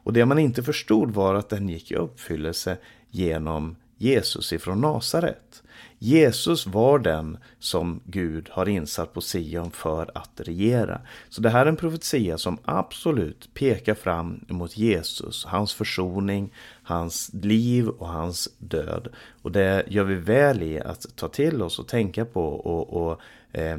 Och 0.08 0.14
det 0.14 0.26
man 0.26 0.38
inte 0.38 0.62
förstod 0.62 1.10
var 1.10 1.34
att 1.34 1.48
den 1.48 1.68
gick 1.68 1.90
i 1.90 1.96
uppfyllelse 1.96 2.76
genom 3.10 3.76
Jesus 3.96 4.52
ifrån 4.52 4.80
Nasaret. 4.80 5.62
Jesus 5.98 6.66
var 6.66 6.98
den 6.98 7.38
som 7.58 8.00
Gud 8.04 8.48
har 8.50 8.68
insatt 8.68 9.12
på 9.12 9.20
Sion 9.20 9.70
för 9.70 10.10
att 10.14 10.30
regera. 10.36 11.00
Så 11.28 11.40
det 11.40 11.50
här 11.50 11.66
är 11.66 11.68
en 11.68 11.76
profetia 11.76 12.38
som 12.38 12.58
absolut 12.64 13.54
pekar 13.54 13.94
fram 13.94 14.44
emot 14.48 14.76
Jesus, 14.76 15.44
hans 15.44 15.74
försoning, 15.74 16.52
hans 16.82 17.30
liv 17.32 17.88
och 17.88 18.08
hans 18.08 18.48
död. 18.58 19.08
Och 19.42 19.52
det 19.52 19.84
gör 19.88 20.04
vi 20.04 20.14
väl 20.14 20.62
i 20.62 20.80
att 20.80 21.16
ta 21.16 21.28
till 21.28 21.62
oss 21.62 21.78
och 21.78 21.88
tänka 21.88 22.24
på 22.24 22.44
och, 22.44 23.02
och 23.02 23.20
eh, 23.52 23.78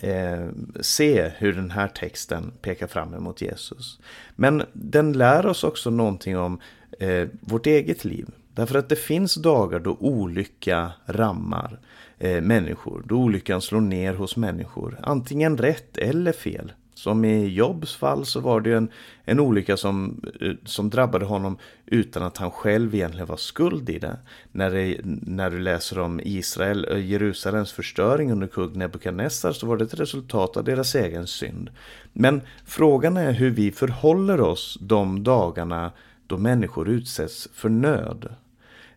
eh, 0.00 0.48
se 0.80 1.32
hur 1.36 1.52
den 1.52 1.70
här 1.70 1.88
texten 1.88 2.52
pekar 2.62 2.86
fram 2.86 3.14
emot 3.14 3.42
Jesus. 3.42 3.98
Men 4.36 4.62
den 4.72 5.12
lär 5.12 5.46
oss 5.46 5.64
också 5.64 5.90
någonting 5.90 6.38
om 6.38 6.60
eh, 7.00 7.28
vårt 7.40 7.66
eget 7.66 8.04
liv. 8.04 8.26
Därför 8.54 8.78
att 8.78 8.88
det 8.88 8.96
finns 8.96 9.34
dagar 9.34 9.78
då 9.78 9.96
olycka 10.00 10.92
rammar 11.06 11.78
eh, 12.18 12.42
människor, 12.42 13.02
då 13.06 13.16
olyckan 13.16 13.60
slår 13.60 13.80
ner 13.80 14.14
hos 14.14 14.36
människor, 14.36 14.98
antingen 15.02 15.58
rätt 15.58 15.98
eller 15.98 16.32
fel. 16.32 16.72
Som 17.00 17.24
i 17.24 17.48
Jobs 17.48 17.96
fall 17.96 18.26
så 18.26 18.40
var 18.40 18.60
det 18.60 18.72
en, 18.72 18.88
en 19.24 19.40
olycka 19.40 19.76
som, 19.76 20.20
eh, 20.40 20.52
som 20.64 20.90
drabbade 20.90 21.24
honom 21.24 21.58
utan 21.86 22.22
att 22.22 22.36
han 22.36 22.50
själv 22.50 22.94
egentligen 22.94 23.26
var 23.26 23.36
skuld 23.36 23.90
i 23.90 23.98
det. 23.98 24.16
När, 24.52 24.70
det, 24.70 25.00
när 25.04 25.50
du 25.50 25.58
läser 25.58 25.98
om 25.98 26.20
Israel 26.24 26.84
och 26.84 27.00
Jerusalems 27.00 27.72
förstöring 27.72 28.32
under 28.32 28.46
kung 28.46 28.72
Nebukadnessar 28.72 29.52
så 29.52 29.66
var 29.66 29.76
det 29.76 29.84
ett 29.84 30.00
resultat 30.00 30.56
av 30.56 30.64
deras 30.64 30.94
egen 30.94 31.26
synd. 31.26 31.70
Men 32.12 32.40
frågan 32.64 33.16
är 33.16 33.32
hur 33.32 33.50
vi 33.50 33.72
förhåller 33.72 34.40
oss 34.40 34.78
de 34.80 35.24
dagarna 35.24 35.92
då 36.26 36.38
människor 36.38 36.88
utsätts 36.88 37.48
för 37.54 37.68
nöd. 37.68 38.34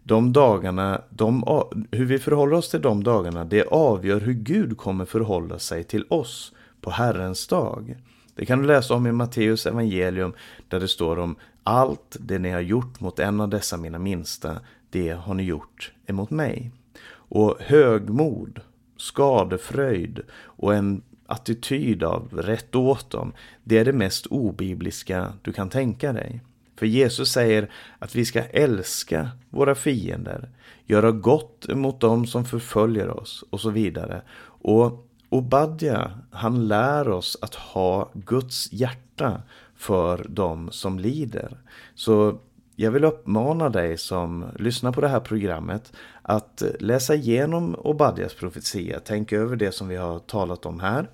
De 0.03 0.33
dagarna, 0.33 1.01
de, 1.09 1.43
hur 1.91 2.05
vi 2.05 2.19
förhåller 2.19 2.55
oss 2.55 2.69
till 2.69 2.81
de 2.81 3.03
dagarna, 3.03 3.43
det 3.43 3.63
avgör 3.63 4.19
hur 4.19 4.33
Gud 4.33 4.77
kommer 4.77 5.05
förhålla 5.05 5.59
sig 5.59 5.83
till 5.83 6.05
oss 6.09 6.53
på 6.83 6.91
Herrens 6.91 7.47
dag. 7.47 7.95
Det 8.35 8.45
kan 8.45 8.61
du 8.61 8.67
läsa 8.67 8.93
om 8.93 9.07
i 9.07 9.11
Matteus 9.11 9.65
evangelium 9.65 10.33
där 10.67 10.79
det 10.79 10.87
står 10.87 11.19
om 11.19 11.35
allt 11.63 12.17
det 12.19 12.39
ni 12.39 12.49
har 12.49 12.61
gjort 12.61 12.99
mot 12.99 13.19
en 13.19 13.41
av 13.41 13.49
dessa 13.49 13.77
mina 13.77 13.99
minsta, 13.99 14.59
det 14.89 15.09
har 15.09 15.33
ni 15.33 15.43
gjort 15.43 15.91
emot 16.05 16.29
mig. 16.29 16.71
Och 17.11 17.57
högmod, 17.59 18.59
skadefröjd 18.97 20.19
och 20.33 20.75
en 20.75 21.01
attityd 21.25 22.03
av 22.03 22.29
rätt 22.33 22.75
åt 22.75 23.09
dem, 23.09 23.33
det 23.63 23.77
är 23.77 23.85
det 23.85 23.93
mest 23.93 24.25
obibliska 24.25 25.33
du 25.41 25.53
kan 25.53 25.69
tänka 25.69 26.13
dig. 26.13 26.41
För 26.75 26.85
Jesus 26.85 27.31
säger 27.31 27.69
att 27.99 28.15
vi 28.15 28.25
ska 28.25 28.43
älska 28.43 29.29
våra 29.49 29.75
fiender, 29.75 30.49
göra 30.85 31.11
gott 31.11 31.67
mot 31.69 31.99
dem 31.99 32.27
som 32.27 32.45
förföljer 32.45 33.09
oss 33.09 33.43
och 33.49 33.59
så 33.59 33.69
vidare. 33.69 34.21
Och 34.45 35.07
Obadja, 35.33 36.11
han 36.31 36.67
lär 36.67 37.09
oss 37.09 37.37
att 37.41 37.55
ha 37.55 38.09
Guds 38.13 38.73
hjärta 38.73 39.41
för 39.75 40.25
de 40.29 40.71
som 40.71 40.99
lider. 40.99 41.57
Så 41.95 42.39
jag 42.75 42.91
vill 42.91 43.03
uppmana 43.03 43.69
dig 43.69 43.97
som 43.97 44.45
lyssnar 44.59 44.91
på 44.91 45.01
det 45.01 45.07
här 45.07 45.19
programmet 45.19 45.93
att 46.21 46.63
läsa 46.79 47.15
igenom 47.15 47.75
Obadjas 47.75 48.33
profetia, 48.33 48.99
tänk 49.05 49.33
över 49.33 49.55
det 49.55 49.71
som 49.71 49.87
vi 49.87 49.95
har 49.95 50.19
talat 50.19 50.65
om 50.65 50.79
här. 50.79 51.09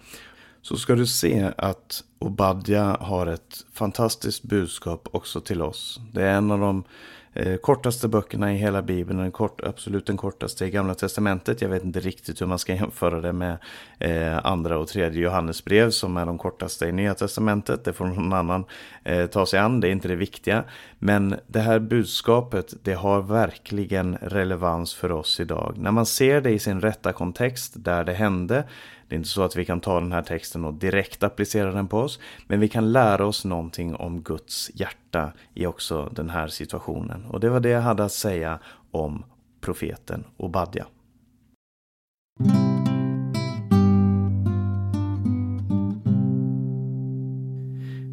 Så 0.61 0.75
ska 0.75 0.95
du 0.95 1.07
se 1.07 1.51
att 1.57 2.03
Obadja 2.19 2.97
har 2.99 3.27
ett 3.27 3.65
fantastiskt 3.73 4.43
budskap 4.43 5.07
också 5.11 5.41
till 5.41 5.61
oss. 5.61 5.99
Det 6.13 6.23
är 6.23 6.37
en 6.37 6.51
av 6.51 6.59
de 6.59 6.83
eh, 7.33 7.57
kortaste 7.57 8.07
böckerna 8.07 8.53
i 8.53 8.57
hela 8.57 8.81
Bibeln, 8.81 9.19
den 9.19 9.31
kort, 9.31 9.61
absolut 9.63 10.05
den 10.05 10.17
kortaste 10.17 10.65
i 10.65 10.69
Gamla 10.69 10.95
Testamentet. 10.95 11.61
Jag 11.61 11.69
vet 11.69 11.83
inte 11.83 11.99
riktigt 11.99 12.41
hur 12.41 12.45
man 12.45 12.59
ska 12.59 12.73
jämföra 12.75 13.21
det 13.21 13.33
med 13.33 13.57
eh, 13.99 14.45
andra 14.45 14.77
och 14.77 14.87
tredje 14.87 15.21
Johannesbrev 15.21 15.89
som 15.89 16.17
är 16.17 16.25
de 16.25 16.37
kortaste 16.37 16.85
i 16.85 16.91
Nya 16.91 17.13
Testamentet. 17.13 17.83
Det 17.83 17.93
får 17.93 18.05
någon 18.05 18.33
annan 18.33 18.65
eh, 19.03 19.25
ta 19.25 19.45
sig 19.45 19.59
an, 19.59 19.79
det 19.79 19.87
är 19.87 19.91
inte 19.91 20.07
det 20.07 20.15
viktiga. 20.15 20.63
Men 20.99 21.35
det 21.47 21.59
här 21.59 21.79
budskapet, 21.79 22.73
det 22.83 22.93
har 22.93 23.21
verkligen 23.21 24.17
relevans 24.21 24.93
för 24.93 25.11
oss 25.11 25.39
idag. 25.39 25.75
När 25.77 25.91
man 25.91 26.05
ser 26.05 26.41
det 26.41 26.51
i 26.51 26.59
sin 26.59 26.81
rätta 26.81 27.13
kontext, 27.13 27.73
där 27.75 28.03
det 28.03 28.13
hände, 28.13 28.63
det 29.09 29.15
är 29.15 29.17
inte 29.17 29.29
så 29.29 29.43
att 29.43 29.55
vi 29.55 29.65
kan 29.65 29.79
ta 29.79 29.99
den 29.99 30.11
här 30.11 30.21
texten 30.21 30.65
och 30.65 30.73
direkt 30.73 31.23
applicera 31.23 31.71
den 31.71 31.87
på 31.87 31.99
oss, 31.99 32.19
men 32.47 32.59
vi 32.59 32.67
kan 32.67 32.91
lära 32.91 33.25
oss 33.25 33.45
någonting 33.45 33.95
om 33.95 34.21
Guds 34.21 34.71
hjärta 34.73 35.33
i 35.53 35.65
också 35.65 36.09
den 36.11 36.29
här 36.29 36.47
situationen. 36.47 37.25
Och 37.25 37.39
det 37.39 37.49
var 37.49 37.59
det 37.59 37.69
jag 37.69 37.81
hade 37.81 38.03
att 38.03 38.11
säga 38.11 38.59
om 38.91 39.23
profeten 39.61 40.23
Obadja. 40.37 40.85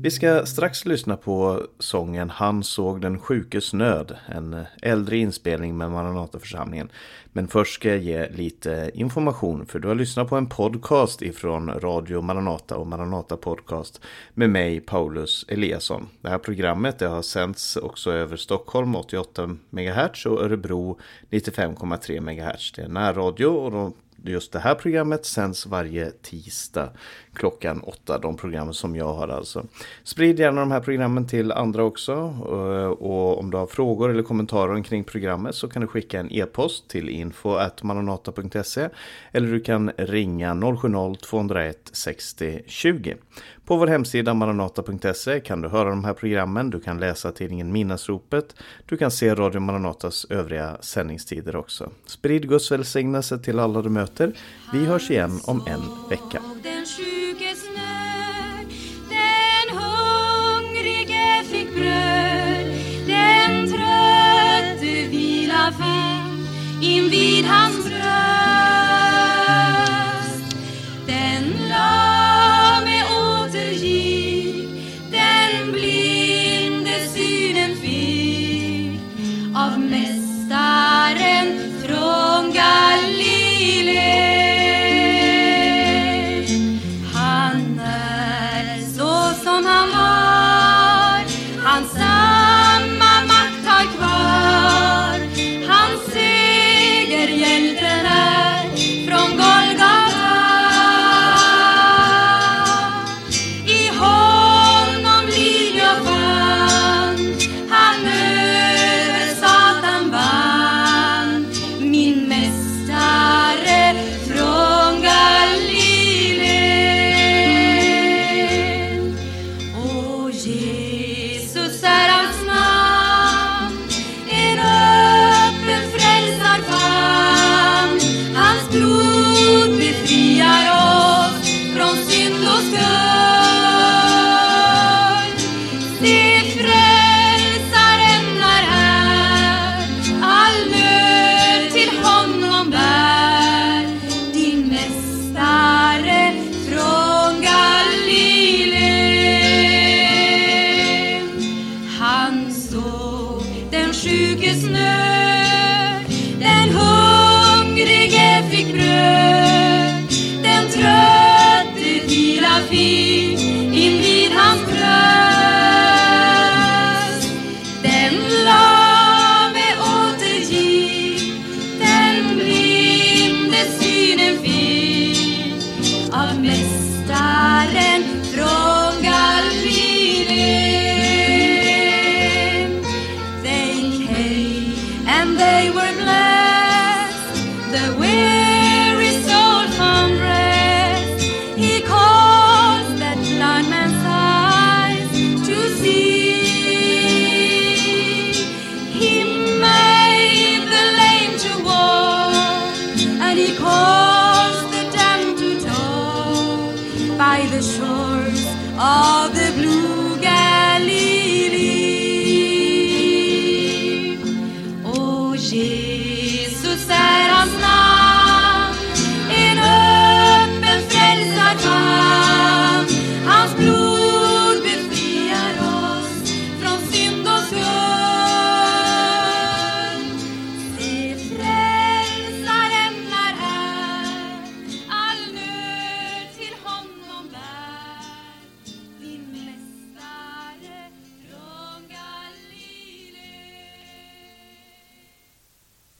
Vi 0.06 0.10
ska 0.10 0.46
strax 0.46 0.84
lyssna 0.84 1.16
på 1.16 1.66
sången 1.78 2.30
Han 2.30 2.64
såg 2.64 3.00
den 3.00 3.18
sjukes 3.18 3.72
nöd, 3.72 4.16
en 4.26 4.64
äldre 4.82 5.16
inspelning 5.16 5.76
med 5.76 5.90
Maranataförsamlingen. 5.90 6.88
Men 7.32 7.48
först 7.48 7.74
ska 7.74 7.88
jag 7.88 7.98
ge 7.98 8.28
lite 8.28 8.90
information 8.94 9.66
för 9.66 9.78
du 9.78 9.88
har 9.88 9.94
lyssnat 9.94 10.28
på 10.28 10.36
en 10.36 10.48
podcast 10.48 11.22
ifrån 11.22 11.70
Radio 11.70 12.20
Maranata 12.20 12.76
och 12.76 12.86
Maranata 12.86 13.36
Podcast 13.36 14.00
med 14.34 14.50
mig 14.50 14.80
Paulus 14.80 15.44
Eliasson. 15.48 16.08
Det 16.20 16.28
här 16.28 16.38
programmet 16.38 16.98
det 16.98 17.06
har 17.06 17.22
sänts 17.22 17.76
också 17.76 18.12
över 18.12 18.36
Stockholm 18.36 18.96
88 18.96 19.56
MHz 19.70 20.26
och 20.26 20.42
Örebro 20.42 20.98
95,3 21.30 22.20
MHz. 22.20 22.72
Det 22.72 22.82
är 22.82 22.88
närradio 22.88 23.46
och 23.46 23.70
de 23.70 23.94
just 24.30 24.52
det 24.52 24.58
här 24.58 24.74
programmet 24.74 25.24
sänds 25.24 25.66
varje 25.66 26.10
tisdag 26.10 26.90
klockan 27.34 27.80
åtta. 27.80 28.18
De 28.18 28.36
program 28.36 28.72
som 28.72 28.96
jag 28.96 29.14
har 29.14 29.28
alltså. 29.28 29.66
Sprid 30.04 30.38
gärna 30.38 30.60
de 30.60 30.70
här 30.70 30.80
programmen 30.80 31.26
till 31.26 31.52
andra 31.52 31.84
också. 31.84 32.12
Eh, 32.12 32.88
och 32.88 33.38
om 33.38 33.50
du 33.50 33.56
har 33.56 33.66
frågor 33.66 34.10
eller 34.10 34.22
kommentarer 34.22 34.82
kring 34.82 35.04
programmet 35.04 35.54
så 35.54 35.68
kan 35.68 35.82
du 35.82 35.88
skicka 35.88 36.20
en 36.20 36.32
e-post 36.32 36.88
till 36.88 37.08
info.maranata.se 37.08 38.88
eller 39.32 39.52
du 39.52 39.60
kan 39.60 39.90
ringa 39.96 40.54
070-201 40.54 41.74
60 41.92 42.62
20. 42.66 43.16
På 43.64 43.76
vår 43.76 43.86
hemsida 43.86 44.34
maranata.se 44.34 45.40
kan 45.40 45.60
du 45.60 45.68
höra 45.68 45.88
de 45.88 46.04
här 46.04 46.14
programmen, 46.14 46.70
du 46.70 46.80
kan 46.80 47.00
läsa 47.00 47.32
tidningen 47.32 47.72
Minnasropet, 47.72 48.54
du 48.86 48.96
kan 48.96 49.10
se 49.10 49.34
Radio 49.34 49.60
Maranatas 49.60 50.26
övriga 50.30 50.76
sändningstider 50.80 51.56
också. 51.56 51.90
Sprid 52.06 52.48
Guds 52.48 52.72
välsignelse 52.72 53.38
till 53.38 53.58
alla 53.58 53.82
du 53.82 53.88
möter 53.88 54.15
nyheter. 54.18 54.32
Vi 54.72 54.86
hörs 54.86 55.10
igen 55.10 55.40
om 55.44 55.62
en 55.66 56.08
vecka. 56.08 56.42
Den 56.62 56.86
sjukes 56.86 57.64
nöd, 57.76 58.66
den 59.08 59.76
hungrige 59.78 61.44
fick 61.44 61.74
bröd, 61.74 62.66
den 63.06 63.68
trötte 63.68 65.08
vila 65.10 65.72
fick 65.72 66.88
invid 66.88 67.44
hans 67.44 67.84
bröd. 67.84 68.45